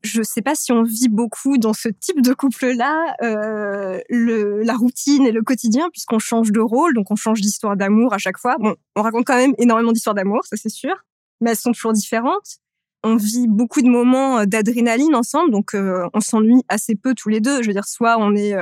je 0.03 0.23
sais 0.23 0.41
pas 0.41 0.55
si 0.55 0.71
on 0.71 0.83
vit 0.83 1.09
beaucoup 1.09 1.57
dans 1.57 1.73
ce 1.73 1.89
type 1.89 2.21
de 2.21 2.33
couple-là, 2.33 3.15
euh, 3.21 3.99
la 4.09 4.73
routine 4.73 5.25
et 5.25 5.31
le 5.31 5.43
quotidien, 5.43 5.89
puisqu'on 5.91 6.19
change 6.19 6.51
de 6.51 6.59
rôle, 6.59 6.93
donc 6.95 7.11
on 7.11 7.15
change 7.15 7.41
d'histoire 7.41 7.77
d'amour 7.77 8.13
à 8.13 8.17
chaque 8.17 8.37
fois. 8.37 8.55
Bon, 8.59 8.75
on 8.95 9.01
raconte 9.01 9.25
quand 9.25 9.35
même 9.35 9.53
énormément 9.57 9.91
d'histoires 9.91 10.15
d'amour, 10.15 10.41
ça 10.43 10.57
c'est 10.57 10.69
sûr, 10.69 10.95
mais 11.39 11.51
elles 11.51 11.57
sont 11.57 11.71
toujours 11.71 11.93
différentes. 11.93 12.57
On 13.03 13.15
vit 13.15 13.47
beaucoup 13.47 13.81
de 13.81 13.89
moments 13.89 14.39
euh, 14.39 14.45
d'adrénaline 14.45 15.15
ensemble, 15.15 15.51
donc 15.51 15.75
euh, 15.75 16.07
on 16.13 16.19
s'ennuie 16.19 16.63
assez 16.67 16.95
peu 16.95 17.13
tous 17.13 17.29
les 17.29 17.39
deux. 17.39 17.61
Je 17.61 17.67
veux 17.67 17.73
dire, 17.73 17.85
soit 17.85 18.17
on 18.17 18.35
est 18.35 18.55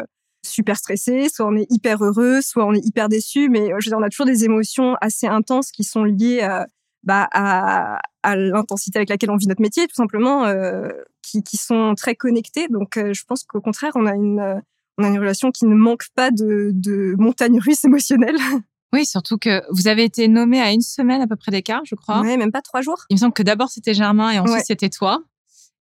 super 0.49 0.77
stressé, 0.77 1.29
soit 1.29 1.47
on 1.47 1.55
est 1.55 1.67
hyper 1.69 2.03
heureux, 2.03 2.41
soit 2.41 2.65
on 2.65 2.73
est 2.73 2.85
hyper 2.85 3.09
déçu. 3.09 3.49
Mais 3.49 3.71
euh, 3.71 3.77
je 3.79 3.89
veux 3.89 3.91
dire, 3.91 3.97
on 3.97 4.03
a 4.03 4.09
toujours 4.09 4.25
des 4.25 4.45
émotions 4.45 4.95
assez 5.01 5.27
intenses 5.27 5.71
qui 5.71 5.83
sont 5.83 6.03
liées 6.03 6.41
euh, 6.43 6.63
bah, 7.03 7.27
à, 7.31 7.99
à 8.23 8.35
l'intensité 8.35 8.97
avec 8.99 9.09
laquelle 9.09 9.31
on 9.31 9.37
vit 9.37 9.47
notre 9.47 9.61
métier, 9.61 9.87
tout 9.87 9.95
simplement, 9.95 10.45
euh, 10.45 10.89
qui, 11.21 11.43
qui, 11.43 11.57
sont 11.57 11.93
très 11.95 12.15
connectées. 12.15 12.67
Donc, 12.67 12.97
euh, 12.97 13.13
je 13.13 13.23
pense 13.25 13.43
qu'au 13.43 13.61
contraire, 13.61 13.93
on 13.95 14.05
a 14.05 14.15
une 14.15 14.61
on 14.97 15.03
a 15.05 15.07
une 15.07 15.19
relation 15.19 15.49
qui 15.51 15.65
ne 15.65 15.75
manque 15.75 16.07
pas 16.13 16.29
de, 16.29 16.71
de 16.73 17.15
montagnes 17.17 17.59
russes 17.59 17.85
émotionnelles. 17.85 18.37
Oui, 18.91 19.05
surtout 19.05 19.37
que 19.37 19.61
vous 19.69 19.87
avez 19.87 20.03
été 20.03 20.27
nommé 20.27 20.59
à 20.59 20.71
une 20.71 20.81
semaine 20.81 21.21
à 21.21 21.27
peu 21.27 21.35
près 21.35 21.51
d'écart, 21.51 21.81
je 21.85 21.93
crois. 21.93 22.21
Oui, 22.21 22.35
même 22.37 22.51
pas 22.51 22.63
trois 22.63 22.81
jours. 22.81 23.05
Il 23.11 23.17
me 23.17 23.19
semble 23.19 23.33
que 23.33 23.43
d'abord 23.43 23.69
c'était 23.69 23.93
Germain 23.93 24.31
et 24.31 24.39
ensuite 24.39 24.65
c'était 24.65 24.89
toi. 24.89 25.21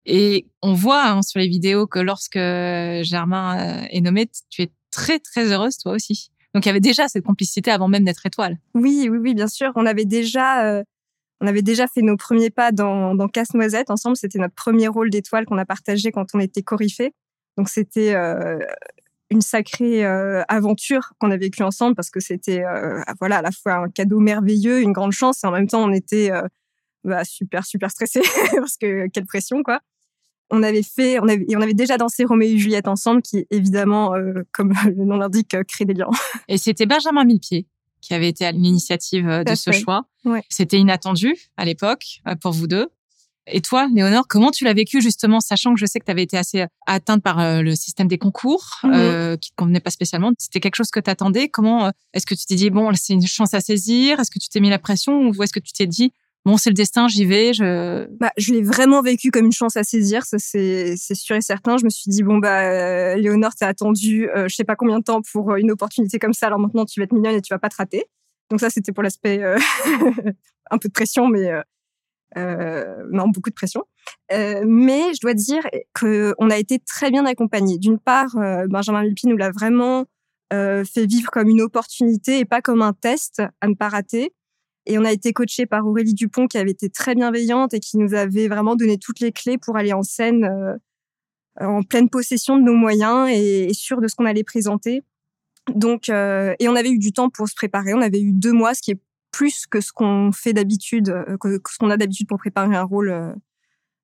Et 0.09 0.47
on 0.61 0.73
voit 0.73 1.05
hein, 1.05 1.21
sur 1.21 1.39
les 1.39 1.49
vidéos 1.49 1.85
que 1.85 1.99
lorsque 1.99 2.37
Germain 2.37 3.83
euh, 3.83 3.87
est 3.91 3.99
nommé, 3.99 4.29
tu 4.49 4.61
es 4.61 4.71
très 4.89 5.19
très 5.19 5.51
heureuse 5.51 5.77
toi 5.77 5.91
aussi. 5.91 6.29
Donc 6.53 6.65
il 6.65 6.69
y 6.69 6.71
avait 6.71 6.79
déjà 6.79 7.09
cette 7.09 7.25
complicité 7.25 7.71
avant 7.71 7.89
même 7.89 8.05
d'être 8.05 8.25
étoile. 8.25 8.57
Oui, 8.73 9.09
oui, 9.11 9.17
oui, 9.17 9.33
bien 9.35 9.49
sûr. 9.49 9.73
On 9.75 9.85
avait 9.85 10.05
déjà, 10.05 10.65
euh, 10.65 10.83
on 11.41 11.47
avait 11.47 11.61
déjà 11.61 11.87
fait 11.87 12.01
nos 12.01 12.15
premiers 12.15 12.49
pas 12.49 12.71
dans, 12.71 13.27
Casse-Noisette 13.27 13.89
ensemble. 13.89 14.15
C'était 14.15 14.39
notre 14.39 14.55
premier 14.55 14.87
rôle 14.87 15.09
d'étoile 15.09 15.45
qu'on 15.45 15.57
a 15.57 15.65
partagé 15.65 16.13
quand 16.13 16.27
on 16.33 16.39
était 16.39 16.63
coryphée. 16.63 17.13
Donc 17.57 17.67
c'était 17.67 18.15
euh, 18.15 18.59
une 19.29 19.41
sacrée 19.41 20.05
aventure 20.05 21.11
qu'on 21.19 21.31
a 21.31 21.37
vécue 21.37 21.63
ensemble 21.63 21.95
parce 21.95 22.09
que 22.09 22.21
c'était 22.21 22.63
voilà 23.19 23.39
à 23.39 23.41
la 23.41 23.51
fois 23.51 23.73
un 23.73 23.89
cadeau 23.89 24.19
merveilleux, 24.19 24.79
une 24.79 24.93
grande 24.93 25.11
chance 25.11 25.43
et 25.43 25.47
en 25.47 25.51
même 25.51 25.67
temps 25.67 25.83
on 25.83 25.91
était 25.91 26.31
bah, 27.03 27.25
super 27.25 27.65
super 27.65 27.91
stressé 27.91 28.21
parce 28.55 28.77
que 28.77 29.07
quelle 29.07 29.25
pression 29.25 29.63
quoi 29.63 29.81
on 30.49 30.63
avait 30.63 30.83
fait, 30.83 31.19
on 31.19 31.27
avait, 31.27 31.45
on 31.55 31.61
avait 31.61 31.73
déjà 31.73 31.97
dansé 31.97 32.23
Roméo 32.25 32.49
et 32.49 32.57
Juliette 32.57 32.87
ensemble, 32.87 33.21
qui 33.21 33.45
évidemment, 33.51 34.15
euh, 34.15 34.43
comme 34.53 34.73
le 34.85 35.05
nom 35.05 35.17
l'indique, 35.17 35.53
euh, 35.53 35.63
crée 35.63 35.85
des 35.85 35.93
liens. 35.93 36.09
Et 36.47 36.57
c'était 36.57 36.85
Benjamin 36.85 37.25
Millepied 37.25 37.65
qui 37.99 38.13
avait 38.13 38.29
été 38.29 38.45
à 38.45 38.51
l'initiative 38.51 39.27
euh, 39.27 39.43
de 39.43 39.55
ce 39.55 39.71
choix. 39.71 40.05
C'était 40.49 40.77
inattendu 40.77 41.35
à 41.57 41.65
l'époque 41.65 42.21
pour 42.41 42.51
vous 42.51 42.67
deux. 42.67 42.87
Et 43.49 43.61
toi, 43.61 43.87
Léonore, 43.93 44.27
comment 44.27 44.51
tu 44.51 44.65
l'as 44.65 44.73
vécu 44.73 45.01
justement, 45.01 45.39
sachant 45.39 45.73
que 45.73 45.79
je 45.79 45.85
sais 45.85 45.99
que 45.99 46.05
tu 46.05 46.11
avais 46.11 46.23
été 46.23 46.37
assez 46.37 46.65
atteinte 46.85 47.23
par 47.23 47.63
le 47.63 47.75
système 47.75 48.09
des 48.09 48.17
concours, 48.17 48.81
mhm. 48.83 49.37
qui 49.37 49.51
te 49.51 49.55
convenait 49.55 49.79
pas 49.79 49.89
spécialement. 49.89 50.33
C'était 50.37 50.59
quelque 50.59 50.75
chose 50.75 50.91
que 50.91 50.99
tu 50.99 51.09
attendais. 51.09 51.47
Comment 51.47 51.93
est-ce 52.13 52.25
que 52.25 52.35
tu 52.35 52.45
t'es 52.45 52.55
dit 52.55 52.69
bon, 52.69 52.91
c'est 52.93 53.13
une 53.13 53.25
chance 53.25 53.53
à 53.53 53.61
saisir? 53.61 54.19
Est-ce 54.19 54.31
que 54.31 54.39
tu 54.39 54.49
t'es 54.49 54.59
mis 54.59 54.69
la 54.69 54.79
pression 54.79 55.29
ou 55.29 55.43
est-ce 55.43 55.53
que 55.53 55.61
tu 55.61 55.71
t'es 55.71 55.87
dit 55.87 56.11
bon, 56.45 56.57
c'est 56.57 56.69
le 56.69 56.75
destin, 56.75 57.07
j'y 57.07 57.25
vais. 57.25 57.53
Je, 57.53 58.07
bah, 58.19 58.31
je 58.37 58.53
l'ai 58.53 58.61
vraiment 58.61 59.01
vécu 59.01 59.31
comme 59.31 59.45
une 59.45 59.51
chance 59.51 59.75
à 59.77 59.83
saisir, 59.83 60.25
ça 60.25 60.37
c'est 60.39 60.95
sûr 60.97 61.35
et 61.35 61.41
certain. 61.41 61.77
Je 61.77 61.83
me 61.83 61.89
suis 61.89 62.09
dit 62.09 62.23
bon 62.23 62.37
bah 62.37 62.61
euh, 62.61 63.15
Léonore, 63.15 63.53
t'as 63.55 63.67
attendu, 63.67 64.29
euh, 64.29 64.47
je 64.47 64.55
sais 64.55 64.63
pas 64.63 64.75
combien 64.75 64.99
de 64.99 65.03
temps 65.03 65.21
pour 65.21 65.51
euh, 65.51 65.57
une 65.57 65.71
opportunité 65.71 66.19
comme 66.19 66.33
ça. 66.33 66.47
Alors 66.47 66.59
maintenant, 66.59 66.85
tu 66.85 66.99
vas 66.99 67.03
être 67.03 67.13
mignonne 67.13 67.35
et 67.35 67.41
tu 67.41 67.53
vas 67.53 67.59
pas 67.59 67.69
te 67.69 67.75
rater. 67.75 68.05
Donc 68.49 68.61
ça, 68.61 68.69
c'était 68.69 68.93
pour 68.93 69.03
l'aspect 69.03 69.43
euh, 69.43 69.57
un 70.71 70.77
peu 70.77 70.87
de 70.87 70.93
pression, 70.93 71.27
mais 71.27 71.51
non, 72.35 73.29
beaucoup 73.29 73.49
de 73.49 73.55
pression. 73.55 73.83
mais 74.31 75.13
je 75.13 75.19
dois 75.21 75.33
dire 75.33 75.63
que 75.93 76.33
on 76.37 76.49
a 76.49 76.57
été 76.57 76.79
très 76.79 77.11
bien 77.11 77.25
accompagnés. 77.25 77.77
D'une 77.77 77.99
part, 77.99 78.35
Benjamin 78.69 79.03
Lupin 79.03 79.29
nous 79.29 79.37
l'a 79.37 79.51
vraiment 79.51 80.05
fait 80.51 81.05
vivre 81.05 81.29
comme 81.31 81.49
une 81.49 81.61
opportunité 81.61 82.39
et 82.39 82.45
pas 82.45 82.61
comme 82.61 82.81
un 82.81 82.93
test 82.93 83.41
à 83.59 83.67
ne 83.67 83.73
pas 83.73 83.89
rater. 83.89 84.33
Et 84.87 84.97
on 84.97 85.03
a 85.03 85.11
été 85.11 85.33
coaché 85.33 85.65
par 85.65 85.85
Aurélie 85.85 86.13
Dupont 86.13 86.47
qui 86.47 86.57
avait 86.57 86.71
été 86.71 86.89
très 86.89 87.13
bienveillante 87.13 87.73
et 87.73 87.81
qui 87.81 87.97
nous 87.97 88.13
avait 88.13 88.47
vraiment 88.47 88.77
donné 88.77 88.97
toutes 88.97 89.19
les 89.19 89.33
clés 89.33 89.57
pour 89.57 89.75
aller 89.75 89.91
en 89.91 90.01
scène 90.01 90.45
euh, 90.45 90.77
en 91.59 91.83
pleine 91.83 92.09
possession 92.09 92.57
de 92.57 92.63
nos 92.63 92.73
moyens 92.73 93.29
et, 93.29 93.73
sûr 93.73 93.99
de 93.99 94.07
ce 94.07 94.15
qu'on 94.15 94.25
allait 94.25 94.45
présenter. 94.45 95.03
Donc, 95.75 96.07
euh, 96.07 96.55
et 96.59 96.69
on 96.69 96.75
avait 96.75 96.89
eu 96.89 96.99
du 96.99 97.11
temps 97.11 97.29
pour 97.29 97.49
se 97.49 97.53
préparer. 97.53 97.93
On 97.93 98.01
avait 98.01 98.21
eu 98.21 98.31
deux 98.31 98.53
mois, 98.53 98.73
ce 98.73 98.81
qui 98.81 98.91
est 98.91 98.99
plus 99.31 99.67
que 99.67 99.81
ce 99.81 99.91
qu'on 99.91 100.31
fait 100.31 100.53
d'habitude, 100.53 101.09
euh, 101.09 101.37
que 101.37 101.59
ce 101.69 101.77
qu'on 101.77 101.89
a 101.89 101.97
d'habitude 101.97 102.29
pour 102.29 102.37
préparer 102.37 102.77
un 102.77 102.83
rôle 102.83 103.35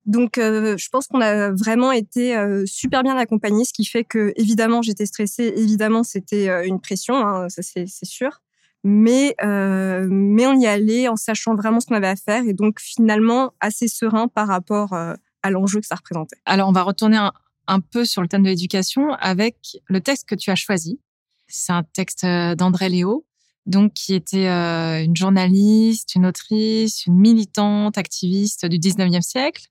Donc, 0.04 0.34
je 0.36 0.88
pense 0.90 1.06
qu'on 1.06 1.22
a 1.22 1.50
vraiment 1.52 1.92
été 1.92 2.36
super 2.66 3.02
bien 3.02 3.16
accompagnés, 3.16 3.64
ce 3.64 3.72
qui 3.72 3.86
fait 3.86 4.04
que, 4.04 4.34
évidemment, 4.36 4.82
j'étais 4.82 5.06
stressée. 5.06 5.54
Évidemment, 5.56 6.02
c'était 6.02 6.66
une 6.66 6.78
pression, 6.78 7.16
hein, 7.16 7.48
ça 7.48 7.62
c'est 7.62 7.86
sûr. 8.04 8.43
Mais, 8.84 9.34
mais 9.40 10.46
on 10.46 10.60
y 10.60 10.66
allait 10.66 11.08
en 11.08 11.16
sachant 11.16 11.54
vraiment 11.54 11.80
ce 11.80 11.86
qu'on 11.86 11.94
avait 11.94 12.08
à 12.08 12.16
faire 12.16 12.44
et 12.46 12.52
donc 12.52 12.80
finalement 12.80 13.54
assez 13.60 13.88
serein 13.88 14.28
par 14.28 14.46
rapport 14.46 14.92
à 14.92 15.50
l'enjeu 15.50 15.80
que 15.80 15.86
ça 15.86 15.94
représentait. 15.94 16.36
Alors, 16.44 16.68
on 16.68 16.72
va 16.72 16.82
retourner 16.82 17.16
un, 17.16 17.32
un 17.66 17.80
peu 17.80 18.04
sur 18.04 18.22
le 18.22 18.28
thème 18.28 18.42
de 18.42 18.48
l'éducation 18.48 19.12
avec 19.14 19.78
le 19.86 20.00
texte 20.00 20.28
que 20.28 20.34
tu 20.34 20.50
as 20.50 20.54
choisi. 20.54 21.00
C'est 21.46 21.72
un 21.72 21.82
texte 21.82 22.24
d'André 22.24 22.88
Léo, 22.88 23.26
donc 23.66 23.94
qui 23.94 24.14
était 24.14 24.48
une 24.48 25.16
journaliste, 25.16 26.14
une 26.14 26.26
autrice, 26.26 27.06
une 27.06 27.18
militante, 27.18 27.98
activiste 27.98 28.66
du 28.66 28.78
19e 28.78 29.22
siècle 29.22 29.64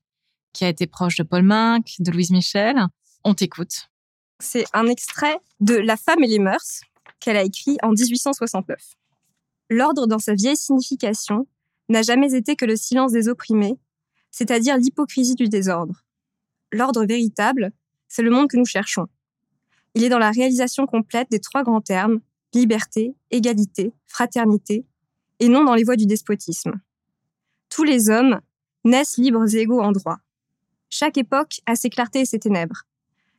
qui 0.52 0.64
a 0.64 0.68
été 0.68 0.86
proche 0.86 1.16
de 1.16 1.24
Paul 1.24 1.42
Minck, 1.42 1.96
de 1.98 2.10
Louise 2.10 2.30
Michel. 2.30 2.86
On 3.24 3.34
t'écoute. 3.34 3.88
C'est 4.40 4.64
un 4.72 4.86
extrait 4.86 5.38
de 5.60 5.74
La 5.74 5.96
femme 5.96 6.22
et 6.22 6.28
les 6.28 6.38
mœurs 6.38 6.80
qu'elle 7.20 7.36
a 7.36 7.42
écrit 7.42 7.76
en 7.82 7.90
1869. 7.90 8.78
L'ordre 9.74 10.06
dans 10.06 10.20
sa 10.20 10.34
vieille 10.34 10.56
signification 10.56 11.48
n'a 11.88 12.02
jamais 12.02 12.32
été 12.32 12.54
que 12.54 12.64
le 12.64 12.76
silence 12.76 13.10
des 13.10 13.28
opprimés, 13.28 13.76
c'est-à-dire 14.30 14.76
l'hypocrisie 14.76 15.34
du 15.34 15.48
désordre. 15.48 16.04
L'ordre 16.70 17.04
véritable, 17.04 17.72
c'est 18.06 18.22
le 18.22 18.30
monde 18.30 18.48
que 18.48 18.56
nous 18.56 18.64
cherchons. 18.64 19.08
Il 19.96 20.04
est 20.04 20.08
dans 20.08 20.20
la 20.20 20.30
réalisation 20.30 20.86
complète 20.86 21.28
des 21.28 21.40
trois 21.40 21.64
grands 21.64 21.80
termes, 21.80 22.20
liberté, 22.54 23.16
égalité, 23.32 23.92
fraternité, 24.06 24.86
et 25.40 25.48
non 25.48 25.64
dans 25.64 25.74
les 25.74 25.82
voies 25.82 25.96
du 25.96 26.06
despotisme. 26.06 26.74
Tous 27.68 27.82
les 27.82 28.10
hommes 28.10 28.40
naissent 28.84 29.16
libres 29.16 29.52
et 29.52 29.58
égaux 29.58 29.82
en 29.82 29.90
droit. 29.90 30.18
Chaque 30.88 31.18
époque 31.18 31.60
a 31.66 31.74
ses 31.74 31.90
clartés 31.90 32.20
et 32.20 32.26
ses 32.26 32.38
ténèbres. 32.38 32.84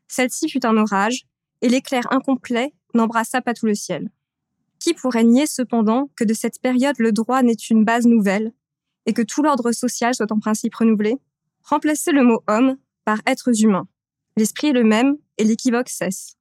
Celle-ci 0.09 0.49
fut 0.49 0.65
un 0.65 0.75
orage, 0.75 1.27
et 1.61 1.69
l'éclair 1.69 2.11
incomplet 2.11 2.73
n'embrassa 2.93 3.41
pas 3.41 3.53
tout 3.53 3.67
le 3.67 3.73
ciel. 3.73 4.09
Qui 4.85 4.93
pourrait 4.93 5.23
nier 5.23 5.47
cependant 5.47 6.11
que 6.15 6.23
de 6.23 6.35
cette 6.35 6.61
période 6.61 6.99
le 6.99 7.11
droit 7.11 7.41
n'est 7.41 7.53
une 7.71 7.83
base 7.83 8.05
nouvelle, 8.05 8.53
et 9.07 9.13
que 9.13 9.23
tout 9.23 9.41
l'ordre 9.41 9.71
social 9.71 10.13
soit 10.13 10.31
en 10.31 10.37
principe 10.37 10.75
renouvelé 10.75 11.17
Remplacer 11.63 12.11
le 12.11 12.23
mot 12.23 12.43
homme 12.47 12.77
par 13.03 13.17
êtres 13.25 13.63
humains. 13.63 13.87
L'esprit 14.37 14.67
est 14.67 14.73
le 14.73 14.83
même, 14.83 15.17
et 15.39 15.43
l'équivoque 15.43 15.89
cesse. 15.89 16.35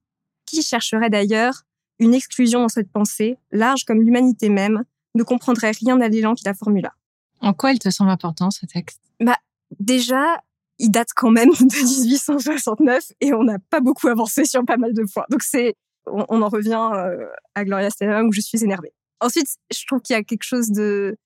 Qui 0.45 0.61
chercherait 0.61 1.09
d'ailleurs 1.09 1.63
une 1.97 2.13
exclusion 2.13 2.59
dans 2.59 2.69
cette 2.69 2.91
pensée, 2.91 3.39
large 3.51 3.83
comme 3.83 4.03
l'humanité 4.03 4.49
même, 4.49 4.83
ne 5.15 5.23
comprendrait 5.23 5.71
rien 5.71 5.99
à 5.99 6.07
l'élan 6.07 6.35
qui 6.35 6.43
la 6.45 6.53
formula. 6.53 6.93
En 7.41 7.55
quoi 7.55 7.71
il 7.71 7.79
te 7.79 7.89
semble 7.89 8.11
important 8.11 8.51
ce 8.51 8.67
texte? 8.67 9.01
Bah 9.21 9.39
déjà, 9.79 10.43
il 10.77 10.91
date 10.91 11.13
quand 11.15 11.31
même 11.31 11.49
de 11.49 12.03
1869 12.03 13.11
et 13.21 13.33
on 13.33 13.43
n'a 13.43 13.57
pas 13.57 13.79
beaucoup 13.79 14.07
avancé 14.07 14.45
sur 14.45 14.63
pas 14.65 14.77
mal 14.77 14.93
de 14.93 15.03
points. 15.11 15.25
Donc 15.31 15.41
c'est, 15.41 15.75
on, 16.07 16.41
en 16.41 16.49
revient 16.49 16.89
euh, 16.93 17.27
à 17.55 17.65
Gloria 17.65 17.89
Steinem 17.89 18.27
où 18.27 18.31
je 18.31 18.41
suis 18.41 18.63
énervée. 18.63 18.93
Ensuite, 19.19 19.47
je 19.71 19.85
trouve 19.85 20.01
qu'il 20.01 20.15
y 20.15 20.19
a 20.19 20.23
quelque 20.23 20.43
chose 20.43 20.69
de, 20.71 21.17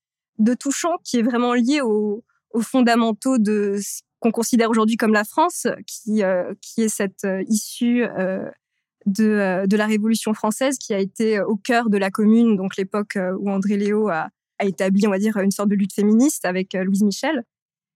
touchant 0.59 0.95
qui 1.03 1.17
est 1.17 1.21
vraiment 1.21 1.53
lié 1.53 1.81
aux, 1.81 2.23
fondamentaux 2.61 3.37
de 3.37 3.77
ce 3.81 4.01
qu'on 4.19 4.31
considère 4.31 4.69
aujourd'hui 4.69 4.97
comme 4.97 5.13
la 5.13 5.23
France, 5.23 5.67
qui, 5.85 6.23
euh, 6.23 6.53
est 6.77 6.89
cette 6.89 7.23
euh, 7.25 7.43
issue 7.47 8.05
de, 9.05 9.65
de 9.65 9.77
la 9.77 9.85
Révolution 9.85 10.33
française 10.33 10.77
qui 10.77 10.93
a 10.93 10.99
été 10.99 11.39
au 11.39 11.55
cœur 11.55 11.89
de 11.89 11.97
la 11.97 12.11
Commune, 12.11 12.55
donc 12.55 12.75
l'époque 12.75 13.17
où 13.39 13.49
André 13.49 13.77
Léo 13.77 14.09
a, 14.09 14.29
a 14.59 14.65
établi, 14.65 15.07
on 15.07 15.11
va 15.11 15.19
dire, 15.19 15.37
une 15.37 15.51
sorte 15.51 15.69
de 15.69 15.75
lutte 15.75 15.93
féministe 15.93 16.45
avec 16.45 16.73
Louise 16.73 17.03
Michel. 17.03 17.43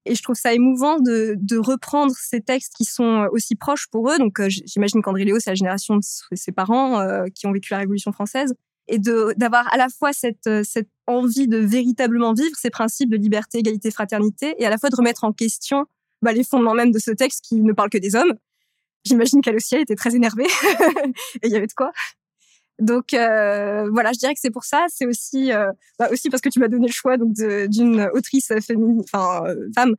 Et 0.06 0.16
je 0.16 0.22
trouve 0.22 0.36
ça 0.36 0.54
émouvant 0.54 1.00
de, 1.00 1.36
de, 1.40 1.58
reprendre 1.58 2.14
ces 2.18 2.42
textes 2.42 2.74
qui 2.76 2.84
sont 2.84 3.28
aussi 3.32 3.56
proches 3.56 3.88
pour 3.90 4.10
eux. 4.12 4.18
Donc, 4.18 4.40
euh, 4.40 4.48
j'imagine 4.50 5.02
qu'André 5.02 5.24
Léo, 5.24 5.40
c'est 5.40 5.52
la 5.52 5.56
génération 5.56 5.96
de 5.96 6.02
ses 6.36 6.52
parents 6.52 7.00
euh, 7.00 7.26
qui 7.34 7.48
ont 7.48 7.54
vécu 7.54 7.72
la 7.72 7.80
Révolution 7.80 8.12
française. 8.12 8.54
Et 8.90 9.00
d'avoir 9.00 9.74
à 9.74 9.78
la 9.78 9.88
fois 9.88 10.12
cette, 10.12 10.48
euh, 10.48 10.62
cette 10.66 10.90
envie 11.08 11.48
de 11.48 11.58
véritablement 11.58 12.34
vivre 12.34 12.56
ces 12.58 12.70
principes 12.70 13.10
de 13.10 13.16
liberté, 13.16 13.60
égalité, 13.60 13.92
fraternité, 13.92 14.56
et 14.58 14.66
à 14.66 14.70
la 14.70 14.78
fois 14.78 14.90
de 14.90 14.96
remettre 14.96 15.24
en 15.24 15.32
question 15.32 15.86
bah, 16.22 16.34
les 16.34 16.44
fondements 16.44 16.74
même 16.74 16.92
de 16.92 17.00
ce 17.00 17.12
texte 17.12 17.46
qui 17.46 17.62
ne 17.62 17.72
parle 17.72 17.90
que 17.90 17.98
des 17.98 18.16
hommes. 18.16 18.34
J'imagine 19.06 19.42
qu'elle 19.42 19.58
était 19.58 19.96
très 19.96 20.16
énervée. 20.16 20.48
et 21.42 21.48
il 21.48 21.52
y 21.52 21.56
avait 21.56 21.68
de 21.68 21.74
quoi. 21.74 21.92
Donc 22.80 23.14
euh, 23.14 23.88
voilà, 23.92 24.12
je 24.14 24.20
dirais 24.20 24.34
que 24.34 24.40
c'est 24.40 24.52
pour 24.52 24.64
ça. 24.64 24.86
C'est 24.90 25.06
aussi 25.06 25.52
euh, 25.52 25.72
bah 26.00 26.10
aussi 26.12 26.30
parce 26.30 26.42
que 26.42 26.50
tu 26.50 26.60
m'as 26.60 26.68
donné 26.68 26.88
le 26.88 26.94
choix 26.94 27.18
donc 27.18 27.34
d'une 27.34 28.10
autrice 28.14 28.52
féminine, 28.66 29.02
enfin 29.04 29.44
euh, 29.46 29.70
femme, 29.76 29.96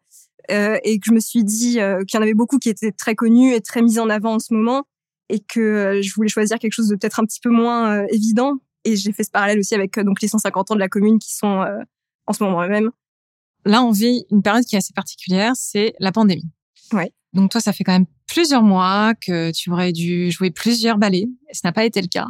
euh, 0.50 0.78
et 0.82 0.98
que 0.98 1.06
je 1.06 1.12
me 1.12 1.20
suis 1.20 1.44
dit 1.44 1.80
euh, 1.80 2.02
qu'il 2.04 2.18
y 2.18 2.20
en 2.20 2.22
avait 2.22 2.34
beaucoup 2.34 2.58
qui 2.58 2.68
étaient 2.68 2.92
très 2.92 3.14
connues 3.14 3.54
et 3.54 3.60
très 3.60 3.82
mises 3.82 3.98
en 3.98 4.10
avant 4.10 4.34
en 4.34 4.38
ce 4.38 4.52
moment, 4.52 4.84
et 5.28 5.40
que 5.40 6.00
je 6.02 6.14
voulais 6.14 6.28
choisir 6.28 6.58
quelque 6.58 6.72
chose 6.72 6.88
de 6.88 6.96
peut-être 6.96 7.20
un 7.20 7.24
petit 7.24 7.40
peu 7.40 7.50
moins 7.50 8.04
évident. 8.08 8.54
Et 8.84 8.96
j'ai 8.96 9.12
fait 9.12 9.24
ce 9.24 9.30
parallèle 9.30 9.58
aussi 9.58 9.74
avec 9.74 9.98
donc 10.00 10.20
les 10.20 10.28
150 10.28 10.72
ans 10.72 10.74
de 10.74 10.80
la 10.80 10.88
commune 10.88 11.18
qui 11.18 11.34
sont 11.34 11.64
en 12.26 12.32
ce 12.32 12.44
moment 12.44 12.66
même. 12.68 12.90
Là, 13.64 13.82
on 13.82 13.92
vit 13.92 14.26
une 14.30 14.42
période 14.42 14.64
qui 14.64 14.74
est 14.74 14.78
assez 14.78 14.92
particulière, 14.92 15.52
c'est 15.54 15.94
la 15.98 16.12
pandémie. 16.12 16.50
Ouais. 16.92 17.12
Donc 17.32 17.50
toi, 17.50 17.62
ça 17.62 17.72
fait 17.72 17.82
quand 17.82 17.92
même 17.92 18.06
plusieurs 18.26 18.62
mois 18.62 19.14
que 19.14 19.50
tu 19.52 19.70
aurais 19.70 19.92
dû 19.92 20.30
jouer 20.30 20.50
plusieurs 20.50 20.98
ballets. 20.98 21.28
Ce 21.52 21.60
n'a 21.64 21.72
pas 21.72 21.84
été 21.84 22.02
le 22.02 22.08
cas. 22.08 22.26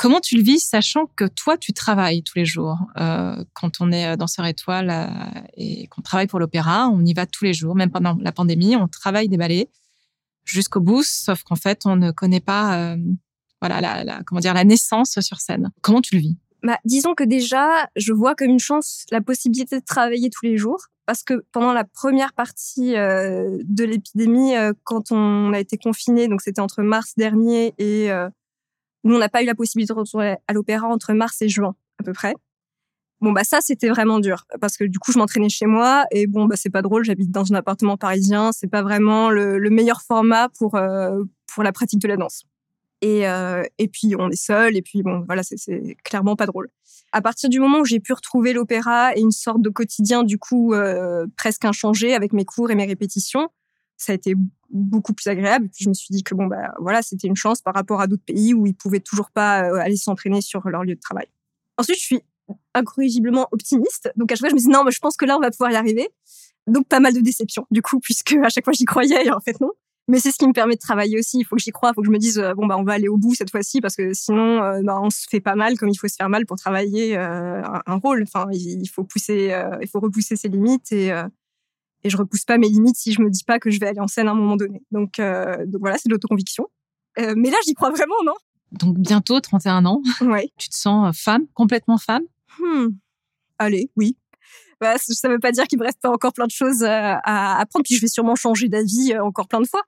Comment 0.00 0.20
tu 0.20 0.34
le 0.36 0.42
vis, 0.42 0.60
sachant 0.60 1.04
que 1.14 1.26
toi, 1.26 1.58
tu 1.58 1.74
travailles 1.74 2.22
tous 2.22 2.38
les 2.38 2.46
jours 2.46 2.78
euh, 2.98 3.44
Quand 3.52 3.82
on 3.82 3.92
est 3.92 4.06
euh, 4.06 4.16
danseur 4.16 4.46
étoile 4.46 4.88
euh, 4.88 5.40
et 5.58 5.88
qu'on 5.88 6.00
travaille 6.00 6.26
pour 6.26 6.38
l'opéra, 6.38 6.88
on 6.88 7.04
y 7.04 7.12
va 7.12 7.26
tous 7.26 7.44
les 7.44 7.52
jours, 7.52 7.74
même 7.74 7.90
pendant 7.90 8.16
la 8.18 8.32
pandémie, 8.32 8.76
on 8.76 8.88
travaille 8.88 9.28
des 9.28 9.36
ballets 9.36 9.68
jusqu'au 10.46 10.80
bout, 10.80 11.02
sauf 11.02 11.42
qu'en 11.42 11.54
fait, 11.54 11.82
on 11.84 11.96
ne 11.96 12.12
connaît 12.12 12.40
pas, 12.40 12.96
voilà, 13.60 14.02
la, 14.02 14.22
comment 14.22 14.40
dire, 14.40 14.54
la 14.54 14.64
naissance 14.64 15.20
sur 15.20 15.38
scène. 15.38 15.70
Comment 15.82 16.00
tu 16.00 16.14
le 16.14 16.22
vis? 16.22 16.38
Bah, 16.62 16.78
disons 16.86 17.14
que 17.14 17.22
déjà, 17.22 17.68
je 17.94 18.14
vois 18.14 18.34
comme 18.34 18.48
une 18.48 18.58
chance 18.58 19.04
la 19.10 19.20
possibilité 19.20 19.80
de 19.80 19.84
travailler 19.84 20.30
tous 20.30 20.46
les 20.46 20.56
jours, 20.56 20.80
parce 21.04 21.22
que 21.22 21.44
pendant 21.52 21.74
la 21.74 21.84
première 21.84 22.32
partie 22.32 22.92
de 22.92 23.84
l'épidémie, 23.84 24.54
quand 24.82 25.12
on 25.12 25.52
a 25.52 25.60
été 25.60 25.76
confiné, 25.76 26.26
donc 26.26 26.40
c'était 26.40 26.62
entre 26.62 26.82
mars 26.82 27.12
dernier 27.18 27.74
et 27.76 28.10
nous, 29.04 29.14
on 29.14 29.18
n'a 29.18 29.28
pas 29.28 29.42
eu 29.42 29.46
la 29.46 29.54
possibilité 29.54 29.92
de 29.92 29.98
retourner 29.98 30.36
à 30.46 30.52
l'opéra 30.52 30.86
entre 30.86 31.12
mars 31.12 31.40
et 31.42 31.48
juin, 31.48 31.74
à 31.98 32.02
peu 32.02 32.12
près. 32.12 32.34
Bon, 33.20 33.32
bah, 33.32 33.44
ça, 33.44 33.60
c'était 33.60 33.88
vraiment 33.88 34.18
dur. 34.18 34.46
Parce 34.60 34.76
que 34.76 34.84
du 34.84 34.98
coup, 34.98 35.12
je 35.12 35.18
m'entraînais 35.18 35.50
chez 35.50 35.66
moi. 35.66 36.04
Et 36.10 36.26
bon, 36.26 36.46
bah, 36.46 36.56
c'est 36.56 36.70
pas 36.70 36.82
drôle. 36.82 37.04
J'habite 37.04 37.30
dans 37.30 37.52
un 37.52 37.56
appartement 37.56 37.96
parisien. 37.98 38.50
C'est 38.52 38.68
pas 38.70 38.82
vraiment 38.82 39.30
le, 39.30 39.58
meilleur 39.70 40.00
format 40.00 40.48
pour, 40.58 40.74
euh, 40.76 41.22
pour 41.52 41.62
la 41.62 41.72
pratique 41.72 42.00
de 42.00 42.08
la 42.08 42.16
danse. 42.16 42.44
Et, 43.02 43.28
euh, 43.28 43.62
et 43.78 43.88
puis, 43.88 44.14
on 44.18 44.30
est 44.30 44.42
seul. 44.42 44.74
Et 44.76 44.82
puis, 44.82 45.02
bon, 45.02 45.22
voilà, 45.26 45.42
c'est 45.42 45.96
clairement 46.02 46.34
pas 46.34 46.46
drôle. 46.46 46.68
À 47.12 47.20
partir 47.20 47.50
du 47.50 47.60
moment 47.60 47.80
où 47.80 47.84
j'ai 47.84 48.00
pu 48.00 48.12
retrouver 48.12 48.52
l'opéra 48.52 49.14
et 49.16 49.20
une 49.20 49.32
sorte 49.32 49.60
de 49.60 49.68
quotidien, 49.68 50.22
du 50.22 50.38
coup, 50.38 50.72
euh, 50.72 51.26
presque 51.36 51.64
inchangé 51.64 52.14
avec 52.14 52.32
mes 52.32 52.44
cours 52.44 52.70
et 52.70 52.74
mes 52.74 52.86
répétitions, 52.86 53.48
ça 54.00 54.12
a 54.12 54.14
été 54.14 54.34
beaucoup 54.70 55.12
plus 55.12 55.28
agréable. 55.28 55.68
Puis 55.68 55.84
je 55.84 55.88
me 55.88 55.94
suis 55.94 56.08
dit 56.10 56.22
que 56.22 56.34
bon 56.34 56.46
bah 56.46 56.72
voilà, 56.80 57.02
c'était 57.02 57.28
une 57.28 57.36
chance 57.36 57.60
par 57.60 57.74
rapport 57.74 58.00
à 58.00 58.06
d'autres 58.06 58.24
pays 58.24 58.54
où 58.54 58.66
ils 58.66 58.74
pouvaient 58.74 59.00
toujours 59.00 59.30
pas 59.30 59.64
euh, 59.64 59.74
aller 59.74 59.96
s'entraîner 59.96 60.40
sur 60.40 60.66
leur 60.68 60.84
lieu 60.84 60.94
de 60.94 61.00
travail. 61.00 61.26
Ensuite, 61.76 61.98
je 61.98 62.04
suis 62.04 62.20
incorrigiblement 62.74 63.48
optimiste. 63.52 64.10
Donc 64.16 64.32
à 64.32 64.34
chaque 64.34 64.40
fois, 64.40 64.48
je 64.48 64.54
me 64.54 64.60
dis 64.60 64.68
non, 64.68 64.84
mais 64.84 64.90
je 64.90 65.00
pense 65.00 65.16
que 65.16 65.26
là, 65.26 65.36
on 65.36 65.40
va 65.40 65.50
pouvoir 65.50 65.70
y 65.70 65.76
arriver. 65.76 66.08
Donc 66.66 66.88
pas 66.88 67.00
mal 67.00 67.12
de 67.12 67.20
déceptions 67.20 67.66
du 67.70 67.82
coup, 67.82 68.00
puisque 68.00 68.32
à 68.42 68.48
chaque 68.48 68.64
fois 68.64 68.72
j'y 68.72 68.84
croyais 68.84 69.26
et 69.26 69.30
en 69.30 69.40
fait 69.40 69.60
non. 69.60 69.70
Mais 70.08 70.18
c'est 70.18 70.32
ce 70.32 70.38
qui 70.38 70.46
me 70.46 70.52
permet 70.52 70.74
de 70.74 70.80
travailler 70.80 71.18
aussi. 71.18 71.38
Il 71.38 71.44
faut 71.44 71.56
que 71.56 71.62
j'y 71.62 71.70
croie, 71.70 71.90
il 71.90 71.94
faut 71.94 72.00
que 72.00 72.06
je 72.06 72.12
me 72.12 72.18
dise 72.18 72.38
euh, 72.38 72.54
bon 72.54 72.66
bah 72.66 72.76
on 72.78 72.84
va 72.84 72.94
aller 72.94 73.08
au 73.08 73.16
bout 73.16 73.34
cette 73.34 73.50
fois-ci 73.50 73.80
parce 73.80 73.96
que 73.96 74.14
sinon 74.14 74.62
euh, 74.62 74.80
bah, 74.82 74.98
on 75.02 75.10
se 75.10 75.26
fait 75.28 75.40
pas 75.40 75.56
mal 75.56 75.78
comme 75.78 75.88
il 75.90 75.96
faut 75.96 76.08
se 76.08 76.16
faire 76.16 76.28
mal 76.28 76.46
pour 76.46 76.56
travailler 76.56 77.16
un, 77.16 77.82
un, 77.84 77.96
rôle. 77.96 78.22
Enfin 78.22 78.46
il 78.52 78.88
faut 78.88 79.04
pousser, 79.04 79.54
il 79.80 79.88
faut 79.88 80.00
repousser 80.00 80.36
ses 80.36 80.48
limites 80.48 80.90
et 80.92 81.12
et 82.04 82.10
je 82.10 82.16
repousse 82.16 82.44
pas 82.44 82.58
mes 82.58 82.68
limites 82.68 82.96
si 82.96 83.12
je 83.12 83.20
me 83.20 83.30
dis 83.30 83.44
pas 83.44 83.58
que 83.58 83.70
je 83.70 83.78
vais 83.78 83.86
aller 83.86 84.00
en 84.00 84.06
scène 84.06 84.28
à 84.28 84.32
un 84.32 84.34
moment 84.34 84.56
donné. 84.56 84.82
Donc, 84.90 85.18
euh, 85.18 85.66
donc 85.66 85.80
voilà, 85.80 85.98
c'est 85.98 86.08
de 86.08 86.14
l'autoconviction. 86.14 86.66
Euh, 87.18 87.34
mais 87.36 87.50
là, 87.50 87.56
j'y 87.66 87.74
crois 87.74 87.90
vraiment, 87.90 88.14
non? 88.24 88.34
Donc 88.72 88.98
bientôt 88.98 89.40
31 89.40 89.84
ans. 89.84 90.00
Ouais. 90.20 90.50
Tu 90.56 90.68
te 90.68 90.76
sens 90.76 91.08
euh, 91.08 91.12
femme, 91.12 91.46
complètement 91.54 91.98
femme? 91.98 92.22
Hmm. 92.58 92.88
Allez, 93.58 93.90
oui. 93.96 94.16
Bah, 94.80 94.94
ça 94.98 95.28
veut 95.28 95.38
pas 95.38 95.52
dire 95.52 95.64
qu'il 95.64 95.78
me 95.78 95.84
reste 95.84 96.00
pas 96.00 96.10
encore 96.10 96.32
plein 96.32 96.46
de 96.46 96.52
choses 96.52 96.82
à 96.84 97.58
apprendre, 97.58 97.84
puis 97.84 97.96
je 97.96 98.00
vais 98.00 98.08
sûrement 98.08 98.34
changer 98.34 98.68
d'avis 98.68 99.14
encore 99.18 99.46
plein 99.46 99.60
de 99.60 99.66
fois. 99.66 99.82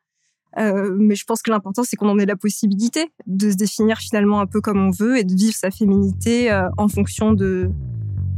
Euh, 0.59 0.94
mais 0.98 1.14
je 1.14 1.25
pense 1.25 1.40
que 1.40 1.51
l'important, 1.51 1.83
c'est 1.83 1.96
qu'on 1.96 2.11
en 2.11 2.18
ait 2.18 2.27
la 2.27 2.37
possibilité 2.37 3.11
de 3.27 3.51
se 3.51 3.57
définir 3.57 3.96
finalement 3.96 4.40
un 4.40 4.46
peu 4.46 4.61
comme 4.61 4.87
on 4.87 4.90
veut 4.90 5.16
et 5.16 5.25
de 5.25 5.35
vivre 5.35 5.57
sa 5.57 5.70
féminité 5.70 6.53
en 6.77 6.88
fonction 6.88 7.33
de, 7.33 7.70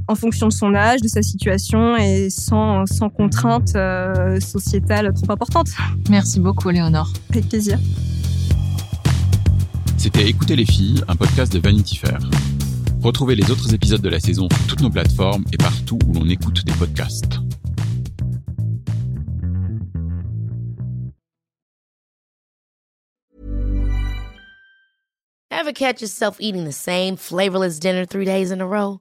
en 0.09 0.15
fonction 0.15 0.49
de 0.49 0.53
son 0.53 0.75
âge, 0.75 1.01
de 1.01 1.09
sa 1.09 1.23
situation 1.23 1.97
et 1.97 2.31
sans, 2.31 2.87
sans 2.87 3.11
contrainte 3.11 3.75
euh, 3.77 4.39
sociétale 4.41 5.13
trop 5.15 5.33
importante. 5.33 5.69
Merci 6.11 6.41
beaucoup, 6.41 6.71
Léonore. 6.71 7.13
Avec 7.31 7.49
plaisir. 7.49 7.79
C'était 9.97 10.29
Écouter 10.29 10.57
les 10.57 10.67
filles, 10.67 11.03
un 11.09 11.17
podcast 11.17 11.53
de 11.53 11.59
Vanity 11.59 11.97
Fair. 11.97 12.19
Retrouvez 13.03 13.35
les 13.35 13.51
autres 13.51 13.73
épisodes 13.75 14.01
de 14.01 14.09
la 14.09 14.21
saison 14.21 14.49
sur 14.51 14.67
toutes 14.67 14.81
nos 14.81 14.91
plateformes 14.91 15.45
et 15.53 15.57
partout 15.57 15.99
où 16.07 16.13
l'on 16.15 16.29
écoute 16.29 16.65
des 16.65 16.73
podcasts. 16.73 17.41
Ever 25.51 25.73
catch 25.73 26.03
yourself 26.03 26.37
eating 26.41 26.65
the 26.65 26.73
same 26.73 27.17
flavorless 27.17 27.79
dinner 27.79 28.05
three 28.05 28.27
days 28.27 28.51
in 28.51 28.61
a 28.61 28.67
row? 28.67 29.01